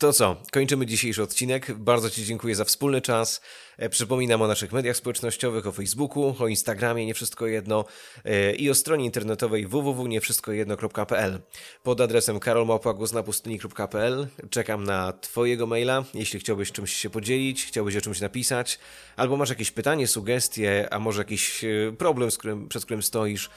To 0.00 0.12
co, 0.12 0.36
kończymy 0.52 0.86
dzisiejszy 0.86 1.22
odcinek. 1.22 1.72
Bardzo 1.72 2.10
Ci 2.10 2.24
dziękuję 2.24 2.54
za 2.54 2.64
wspólny 2.64 3.00
czas. 3.00 3.40
E, 3.80 3.88
przypominam 3.88 4.42
o 4.42 4.46
naszych 4.46 4.72
mediach 4.72 4.96
społecznościowych, 4.96 5.66
o 5.66 5.72
Facebooku, 5.72 6.34
o 6.38 6.48
Instagramie, 6.48 7.06
nie 7.06 7.14
wszystko 7.14 7.46
jedno 7.46 7.84
e, 8.24 8.54
i 8.54 8.70
o 8.70 8.74
stronie 8.74 9.04
internetowej 9.04 9.66
www.niewszystkojedno.pl. 9.66 11.40
Pod 11.82 12.00
adresem 12.00 12.40
karolmałpagłosnapustyni.pl 12.40 14.26
czekam 14.50 14.84
na 14.84 15.12
Twojego 15.12 15.66
maila, 15.66 16.04
jeśli 16.14 16.40
chciałbyś 16.40 16.72
czymś 16.72 16.92
się 16.92 17.10
podzielić, 17.10 17.64
chciałbyś 17.64 17.96
o 17.96 18.00
czymś 18.00 18.20
napisać, 18.20 18.78
albo 19.16 19.36
masz 19.36 19.50
jakieś 19.50 19.70
pytanie, 19.70 20.06
sugestie, 20.06 20.88
a 20.90 20.98
może 20.98 21.20
jakiś 21.20 21.64
e, 21.64 21.68
problem, 21.98 22.30
z 22.30 22.38
którym, 22.38 22.68
przed 22.68 22.84
którym 22.84 23.02
stoisz, 23.02 23.50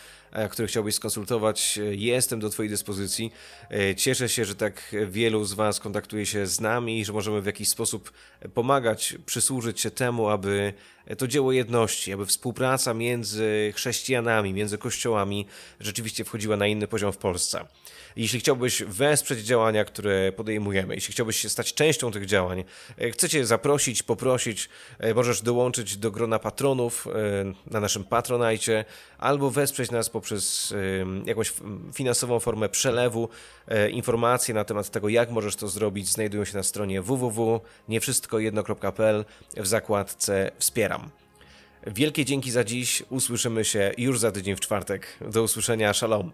który 0.51 0.67
chciałbyś 0.67 0.95
skonsultować, 0.95 1.79
jestem 1.91 2.39
do 2.39 2.49
Twojej 2.49 2.69
dyspozycji. 2.69 3.31
Cieszę 3.97 4.29
się, 4.29 4.45
że 4.45 4.55
tak 4.55 4.95
wielu 5.07 5.45
z 5.45 5.53
Was 5.53 5.79
kontaktuje 5.79 6.25
się 6.25 6.47
z 6.47 6.59
nami, 6.59 7.05
że 7.05 7.13
możemy 7.13 7.41
w 7.41 7.45
jakiś 7.45 7.69
sposób 7.69 8.11
pomagać, 8.53 9.15
przysłużyć 9.25 9.81
się 9.81 9.91
temu, 9.91 10.12
aby 10.21 10.73
to 11.17 11.27
dzieło 11.27 11.51
jedności, 11.51 12.13
aby 12.13 12.25
współpraca 12.25 12.93
między 12.93 13.73
chrześcijanami, 13.75 14.53
między 14.53 14.77
kościołami 14.77 15.45
rzeczywiście 15.79 16.23
wchodziła 16.23 16.57
na 16.57 16.67
inny 16.67 16.87
poziom 16.87 17.11
w 17.11 17.17
Polsce. 17.17 17.65
Jeśli 18.15 18.39
chciałbyś 18.39 18.83
wesprzeć 18.83 19.39
działania, 19.39 19.85
które 19.85 20.31
podejmujemy, 20.31 20.95
jeśli 20.95 21.11
chciałbyś 21.11 21.37
się 21.37 21.49
stać 21.49 21.73
częścią 21.73 22.11
tych 22.11 22.25
działań, 22.25 22.63
e, 22.97 23.11
chcecie 23.11 23.45
zaprosić, 23.45 24.03
poprosić, 24.03 24.69
e, 24.99 25.13
możesz 25.13 25.41
dołączyć 25.41 25.97
do 25.97 26.11
grona 26.11 26.39
patronów 26.39 27.07
e, 27.07 27.11
na 27.71 27.79
naszym 27.79 28.03
Patronajcie 28.03 28.85
albo 29.17 29.49
wesprzeć 29.49 29.91
nas 29.91 30.09
poprzez 30.09 30.73
jakąś 31.25 31.53
finansową 31.93 32.39
formę 32.39 32.69
przelewu. 32.69 33.29
Informacje 33.91 34.53
na 34.53 34.63
temat 34.63 34.89
tego, 34.89 35.09
jak 35.09 35.31
możesz 35.31 35.55
to 35.55 35.67
zrobić, 35.67 36.07
znajdują 36.07 36.45
się 36.45 36.57
na 36.57 36.63
stronie 36.63 37.01
www.niewszystkojedno.pl 37.01 39.25
w 39.57 39.67
zakładce 39.67 40.51
Wielkie 41.87 42.25
dzięki 42.25 42.51
za 42.51 42.63
dziś. 42.63 43.03
Usłyszymy 43.09 43.65
się 43.65 43.91
już 43.97 44.19
za 44.19 44.31
tydzień 44.31 44.55
w 44.55 44.59
czwartek. 44.59 45.07
Do 45.31 45.43
usłyszenia. 45.43 45.93
Shalom. 45.93 46.31